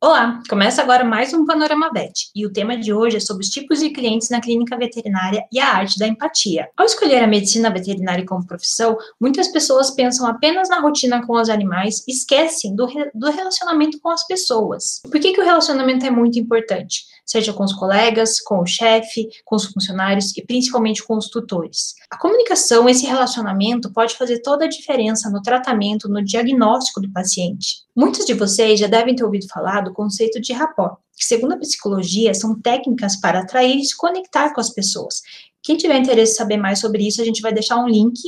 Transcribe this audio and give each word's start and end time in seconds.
Olá, 0.00 0.40
começa 0.48 0.80
agora 0.80 1.04
mais 1.04 1.34
um 1.34 1.44
Panorama 1.44 1.90
Vet, 1.92 2.30
e 2.32 2.46
o 2.46 2.52
tema 2.52 2.76
de 2.76 2.92
hoje 2.92 3.16
é 3.16 3.20
sobre 3.20 3.42
os 3.42 3.50
tipos 3.50 3.80
de 3.80 3.90
clientes 3.90 4.30
na 4.30 4.40
clínica 4.40 4.76
veterinária 4.76 5.44
e 5.52 5.58
a 5.58 5.74
arte 5.74 5.98
da 5.98 6.06
empatia. 6.06 6.68
Ao 6.76 6.86
escolher 6.86 7.20
a 7.24 7.26
medicina 7.26 7.68
veterinária 7.68 8.24
como 8.24 8.46
profissão, 8.46 8.96
muitas 9.20 9.48
pessoas 9.48 9.90
pensam 9.90 10.24
apenas 10.28 10.68
na 10.68 10.78
rotina 10.78 11.26
com 11.26 11.32
os 11.32 11.48
animais 11.48 12.04
e 12.06 12.12
esquecem 12.12 12.76
do, 12.76 12.86
re 12.86 13.10
do 13.12 13.28
relacionamento 13.28 13.98
com 14.00 14.08
as 14.08 14.24
pessoas. 14.24 15.00
Por 15.02 15.18
que, 15.18 15.32
que 15.32 15.40
o 15.40 15.44
relacionamento 15.44 16.06
é 16.06 16.10
muito 16.12 16.38
importante? 16.38 17.02
Seja 17.26 17.52
com 17.52 17.64
os 17.64 17.74
colegas, 17.74 18.40
com 18.40 18.60
o 18.60 18.66
chefe, 18.66 19.28
com 19.44 19.56
os 19.56 19.66
funcionários 19.66 20.34
e 20.36 20.46
principalmente 20.46 21.04
com 21.04 21.16
os 21.18 21.28
tutores. 21.28 21.94
A 22.08 22.16
comunicação, 22.16 22.88
esse 22.88 23.04
relacionamento, 23.04 23.92
pode 23.92 24.14
fazer 24.16 24.40
toda 24.42 24.64
a 24.64 24.68
diferença 24.68 25.28
no 25.28 25.42
tratamento, 25.42 26.08
no 26.08 26.24
diagnóstico 26.24 27.00
do 27.00 27.12
paciente. 27.12 27.88
Muitos 27.94 28.24
de 28.24 28.32
vocês 28.32 28.78
já 28.78 28.86
devem 28.86 29.14
ter 29.14 29.24
ouvido 29.24 29.48
falar 29.48 29.87
do 29.88 29.94
conceito 29.94 30.40
de 30.40 30.52
rapport, 30.52 30.98
que, 31.16 31.24
segundo 31.24 31.54
a 31.54 31.58
psicologia, 31.58 32.34
são 32.34 32.60
técnicas 32.60 33.18
para 33.20 33.40
atrair 33.40 33.78
e 33.78 33.84
se 33.84 33.96
conectar 33.96 34.52
com 34.52 34.60
as 34.60 34.70
pessoas. 34.70 35.22
Quem 35.62 35.76
tiver 35.76 35.98
interesse 35.98 36.32
em 36.32 36.36
saber 36.36 36.56
mais 36.56 36.78
sobre 36.78 37.06
isso, 37.06 37.20
a 37.20 37.24
gente 37.24 37.42
vai 37.42 37.52
deixar 37.52 37.76
um 37.76 37.88
link 37.88 38.20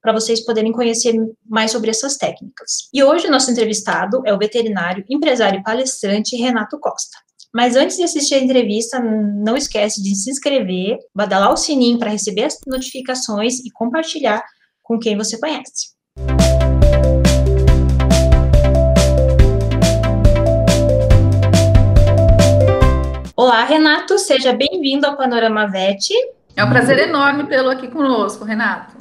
para 0.00 0.12
vocês 0.12 0.44
poderem 0.44 0.72
conhecer 0.72 1.14
mais 1.46 1.70
sobre 1.70 1.90
essas 1.90 2.16
técnicas. 2.16 2.88
E 2.92 3.02
hoje 3.02 3.26
o 3.26 3.30
nosso 3.30 3.50
entrevistado 3.50 4.22
é 4.24 4.32
o 4.32 4.38
veterinário, 4.38 5.04
empresário 5.08 5.60
e 5.60 5.62
palestrante 5.62 6.36
Renato 6.36 6.78
Costa. 6.78 7.16
Mas 7.52 7.76
antes 7.76 7.96
de 7.96 8.02
assistir 8.02 8.34
a 8.34 8.40
entrevista, 8.40 9.00
não 9.00 9.56
esquece 9.56 10.02
de 10.02 10.14
se 10.14 10.30
inscrever, 10.30 10.98
badalar 11.14 11.52
o 11.52 11.56
sininho 11.56 11.98
para 11.98 12.10
receber 12.10 12.44
as 12.44 12.58
notificações 12.66 13.58
e 13.60 13.70
compartilhar 13.70 14.44
com 14.82 14.98
quem 14.98 15.16
você 15.16 15.38
conhece. 15.38 15.88
Olá, 23.38 23.62
Renato, 23.62 24.18
seja 24.18 24.52
bem-vindo 24.52 25.06
ao 25.06 25.16
Panorama 25.16 25.64
VET. 25.68 26.12
É 26.56 26.64
um 26.64 26.70
prazer 26.70 26.98
enorme 26.98 27.46
tê-lo 27.46 27.70
aqui 27.70 27.86
conosco, 27.86 28.44
Renato. 28.44 28.96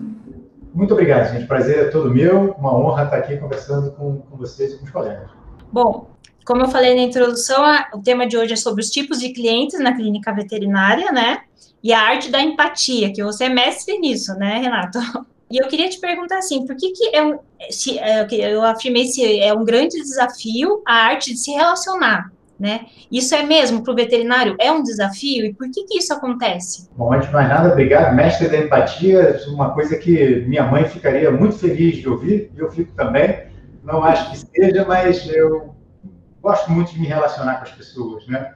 Muito 0.75 0.93
obrigado, 0.93 1.33
gente. 1.33 1.47
Prazer 1.47 1.79
é 1.79 1.89
todo 1.89 2.13
meu. 2.13 2.51
Uma 2.51 2.71
honra 2.77 3.05
estar 3.05 3.17
aqui 3.17 3.35
conversando 3.37 3.89
com, 3.93 4.19
com 4.19 4.37
vocês 4.37 4.73
e 4.73 4.77
com 4.77 4.85
os 4.85 4.91
colegas. 4.91 5.27
Bom, 5.73 6.11
como 6.45 6.61
eu 6.61 6.67
falei 6.67 6.93
na 6.93 7.01
introdução, 7.01 7.65
a, 7.65 7.89
o 7.95 7.99
tema 7.99 8.27
de 8.27 8.37
hoje 8.37 8.53
é 8.53 8.55
sobre 8.55 8.83
os 8.83 8.91
tipos 8.91 9.19
de 9.19 9.29
clientes 9.29 9.79
na 9.79 9.95
clínica 9.95 10.31
veterinária, 10.31 11.11
né? 11.11 11.39
E 11.81 11.91
a 11.91 11.99
arte 11.99 12.29
da 12.29 12.39
empatia, 12.39 13.11
que 13.11 13.23
você 13.23 13.45
é 13.45 13.49
mestre 13.49 13.97
nisso, 13.97 14.35
né, 14.35 14.59
Renato? 14.59 14.99
E 15.49 15.63
eu 15.63 15.67
queria 15.69 15.89
te 15.89 15.97
perguntar 15.97 16.39
assim, 16.39 16.65
por 16.65 16.75
que, 16.75 16.91
que 16.91 17.15
é 17.15 17.23
um, 17.23 17.39
se, 17.69 17.97
é, 17.97 18.27
eu 18.29 18.65
afirmei 18.65 19.05
se 19.05 19.39
é 19.39 19.53
um 19.53 19.63
grande 19.63 19.97
desafio 19.97 20.81
a 20.85 20.93
arte 20.93 21.31
de 21.31 21.37
se 21.37 21.51
relacionar, 21.51 22.29
né? 22.59 22.85
Isso 23.11 23.35
é 23.35 23.43
mesmo 23.43 23.83
para 23.83 23.93
o 23.93 23.95
veterinário? 23.95 24.55
É 24.59 24.71
um 24.71 24.81
desafio? 24.81 25.45
E 25.45 25.53
por 25.53 25.69
que, 25.71 25.83
que 25.83 25.99
isso 25.99 26.13
acontece? 26.13 26.89
Bom, 26.95 27.13
antes 27.13 27.27
de 27.27 27.33
mais 27.33 27.47
nada, 27.47 27.71
obrigado, 27.71 28.15
mestre 28.15 28.47
da 28.47 28.57
empatia, 28.57 29.39
uma 29.47 29.71
coisa 29.73 29.95
que 29.95 30.43
minha 30.47 30.63
mãe 30.63 30.85
ficaria 30.85 31.31
muito 31.31 31.57
feliz 31.57 31.97
de 31.97 32.09
ouvir, 32.09 32.51
e 32.55 32.59
eu 32.59 32.71
fico 32.71 32.91
também. 32.93 33.47
Não 33.83 34.03
acho 34.03 34.31
que 34.31 34.37
seja, 34.37 34.85
mas 34.85 35.29
eu 35.29 35.73
gosto 36.41 36.71
muito 36.71 36.91
de 36.93 36.99
me 36.99 37.07
relacionar 37.07 37.57
com 37.57 37.63
as 37.63 37.71
pessoas, 37.71 38.27
né? 38.27 38.53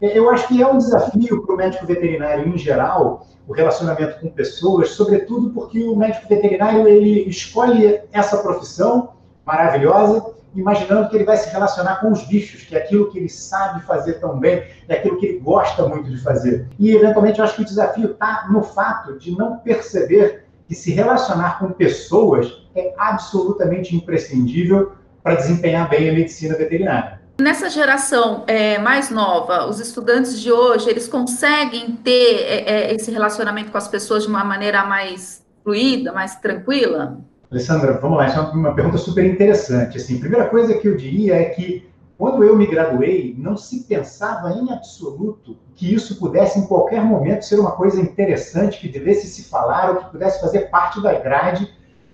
Eu 0.00 0.28
acho 0.30 0.48
que 0.48 0.60
é 0.60 0.66
um 0.66 0.76
desafio 0.76 1.42
para 1.46 1.54
o 1.54 1.56
médico 1.56 1.86
veterinário 1.86 2.46
em 2.46 2.58
geral, 2.58 3.26
o 3.46 3.52
relacionamento 3.52 4.20
com 4.20 4.28
pessoas, 4.30 4.90
sobretudo 4.90 5.50
porque 5.50 5.82
o 5.82 5.96
médico 5.96 6.28
veterinário 6.28 6.86
ele 6.88 7.28
escolhe 7.28 8.00
essa 8.12 8.38
profissão 8.38 9.14
maravilhosa, 9.44 10.34
imaginando 10.54 11.08
que 11.08 11.16
ele 11.16 11.24
vai 11.24 11.36
se 11.36 11.50
relacionar 11.50 11.96
com 11.96 12.12
os 12.12 12.22
bichos, 12.26 12.62
que 12.62 12.74
é 12.76 12.78
aquilo 12.78 13.10
que 13.10 13.18
ele 13.18 13.28
sabe 13.28 13.82
fazer 13.82 14.14
tão 14.14 14.38
bem, 14.38 14.64
é 14.88 14.94
aquilo 14.94 15.18
que 15.18 15.26
ele 15.26 15.38
gosta 15.38 15.86
muito 15.86 16.10
de 16.10 16.18
fazer. 16.18 16.68
E, 16.78 16.92
eventualmente, 16.92 17.38
eu 17.38 17.44
acho 17.44 17.56
que 17.56 17.62
o 17.62 17.64
desafio 17.64 18.12
está 18.12 18.46
no 18.50 18.62
fato 18.62 19.18
de 19.18 19.36
não 19.36 19.58
perceber 19.58 20.44
que 20.66 20.74
se 20.74 20.92
relacionar 20.92 21.58
com 21.58 21.70
pessoas 21.70 22.66
é 22.74 22.94
absolutamente 22.96 23.94
imprescindível 23.94 24.92
para 25.22 25.36
desempenhar 25.36 25.88
bem 25.88 26.10
a 26.10 26.12
medicina 26.12 26.56
veterinária. 26.56 27.20
Nessa 27.40 27.68
geração 27.68 28.44
é, 28.46 28.78
mais 28.78 29.10
nova, 29.10 29.66
os 29.66 29.80
estudantes 29.80 30.40
de 30.40 30.52
hoje, 30.52 30.88
eles 30.88 31.08
conseguem 31.08 31.96
ter 31.96 32.42
é, 32.42 32.90
é, 32.90 32.94
esse 32.94 33.10
relacionamento 33.10 33.72
com 33.72 33.78
as 33.78 33.88
pessoas 33.88 34.22
de 34.22 34.28
uma 34.28 34.44
maneira 34.44 34.84
mais 34.84 35.44
fluida, 35.64 36.12
mais 36.12 36.36
tranquila? 36.36 37.18
Alessandra, 37.50 37.98
vamos 38.00 38.18
lá, 38.18 38.26
essa 38.26 38.40
é 38.40 38.42
uma 38.42 38.74
pergunta 38.74 38.98
super 38.98 39.24
interessante. 39.24 39.96
Assim, 39.96 40.18
primeira 40.18 40.46
coisa 40.48 40.74
que 40.74 40.88
eu 40.88 40.96
diria 40.96 41.36
é 41.36 41.44
que 41.44 41.88
quando 42.16 42.44
eu 42.44 42.56
me 42.56 42.66
graduei, 42.66 43.34
não 43.36 43.56
se 43.56 43.84
pensava 43.84 44.52
em 44.52 44.72
absoluto 44.72 45.56
que 45.74 45.92
isso 45.92 46.18
pudesse, 46.18 46.58
em 46.58 46.66
qualquer 46.66 47.02
momento, 47.02 47.44
ser 47.44 47.58
uma 47.58 47.72
coisa 47.72 48.00
interessante, 48.00 48.78
que 48.78 48.88
devesse 48.88 49.26
se 49.26 49.48
falar 49.48 49.90
ou 49.90 49.96
que 49.96 50.10
pudesse 50.10 50.40
fazer 50.40 50.70
parte 50.70 51.02
da 51.02 51.12
grade 51.18 51.64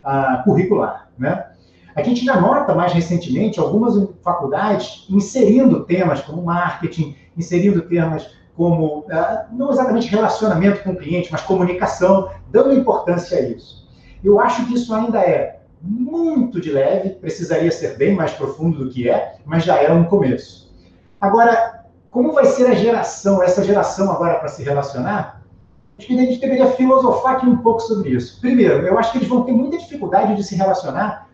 uh, 0.05 0.43
curricular. 0.45 1.11
Né? 1.19 1.47
A 1.95 2.03
gente 2.03 2.25
já 2.25 2.41
nota 2.41 2.75
mais 2.75 2.93
recentemente 2.93 3.61
algumas 3.61 3.95
faculdades 4.23 5.07
inserindo 5.11 5.85
temas 5.85 6.21
como 6.23 6.43
marketing, 6.43 7.15
inserindo 7.37 7.83
temas 7.83 8.31
como, 8.57 9.07
ah, 9.11 9.47
não 9.53 9.71
exatamente 9.71 10.09
relacionamento 10.09 10.83
com 10.83 10.91
o 10.91 10.97
cliente, 10.97 11.31
mas 11.31 11.41
comunicação, 11.43 12.31
dando 12.51 12.75
importância 12.75 13.39
a 13.39 13.41
isso. 13.43 13.80
Eu 14.23 14.41
acho 14.41 14.67
que 14.67 14.75
isso 14.75 14.95
ainda 14.95 15.21
é 15.21 15.61
muito 15.81 16.61
de 16.61 16.71
leve, 16.71 17.11
precisaria 17.11 17.71
ser 17.71 17.97
bem 17.97 18.15
mais 18.15 18.33
profundo 18.33 18.85
do 18.85 18.91
que 18.91 19.09
é, 19.09 19.37
mas 19.45 19.65
já 19.65 19.77
é 19.83 19.91
um 19.91 20.05
começo. 20.05 20.71
Agora, 21.21 21.85
como 22.11 22.33
vai 22.33 22.45
ser 22.45 22.67
a 22.67 22.75
geração, 22.75 23.43
essa 23.43 23.65
geração 23.65 24.11
agora 24.11 24.39
para 24.39 24.49
se 24.49 24.63
relacionar? 24.63 25.43
Acho 25.97 26.07
que 26.07 26.19
a 26.19 26.23
gente 26.23 26.41
deveria 26.41 26.67
filosofar 26.73 27.37
aqui 27.37 27.47
um 27.47 27.59
pouco 27.59 27.81
sobre 27.81 28.11
isso. 28.11 28.41
Primeiro, 28.41 28.87
eu 28.87 28.99
acho 28.99 29.13
que 29.13 29.19
eles 29.19 29.29
vão 29.29 29.45
ter 29.45 29.53
muita 29.53 29.79
dificuldade 29.79 30.35
de 30.35 30.43
se 30.43 30.55
relacionar 30.55 31.29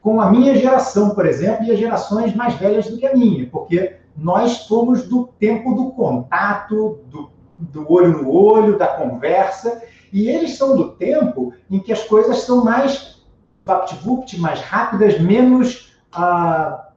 com 0.00 0.20
a 0.20 0.30
minha 0.30 0.54
geração, 0.54 1.10
por 1.14 1.26
exemplo, 1.26 1.64
e 1.64 1.72
as 1.72 1.78
gerações 1.78 2.34
mais 2.34 2.54
velhas 2.54 2.86
do 2.86 2.98
que 2.98 3.06
a 3.06 3.14
minha, 3.14 3.46
porque 3.46 3.96
nós 4.16 4.66
fomos 4.66 5.04
do 5.04 5.26
tempo 5.38 5.74
do 5.74 5.90
contato, 5.92 7.00
do, 7.06 7.30
do 7.58 7.90
olho 7.90 8.22
no 8.22 8.30
olho, 8.30 8.78
da 8.78 8.86
conversa, 8.86 9.82
e 10.14 10.28
eles 10.28 10.56
são 10.56 10.76
do 10.76 10.90
tempo 10.92 11.52
em 11.68 11.80
que 11.80 11.92
as 11.92 12.04
coisas 12.04 12.42
são 12.42 12.64
mais 12.64 13.20
vapt 13.66 14.38
mais 14.38 14.60
rápidas, 14.60 15.18
menos 15.20 15.92
ah, 16.12 16.90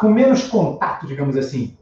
com 0.00 0.08
menos 0.08 0.44
contato, 0.44 1.06
digamos 1.06 1.36
assim. 1.36 1.76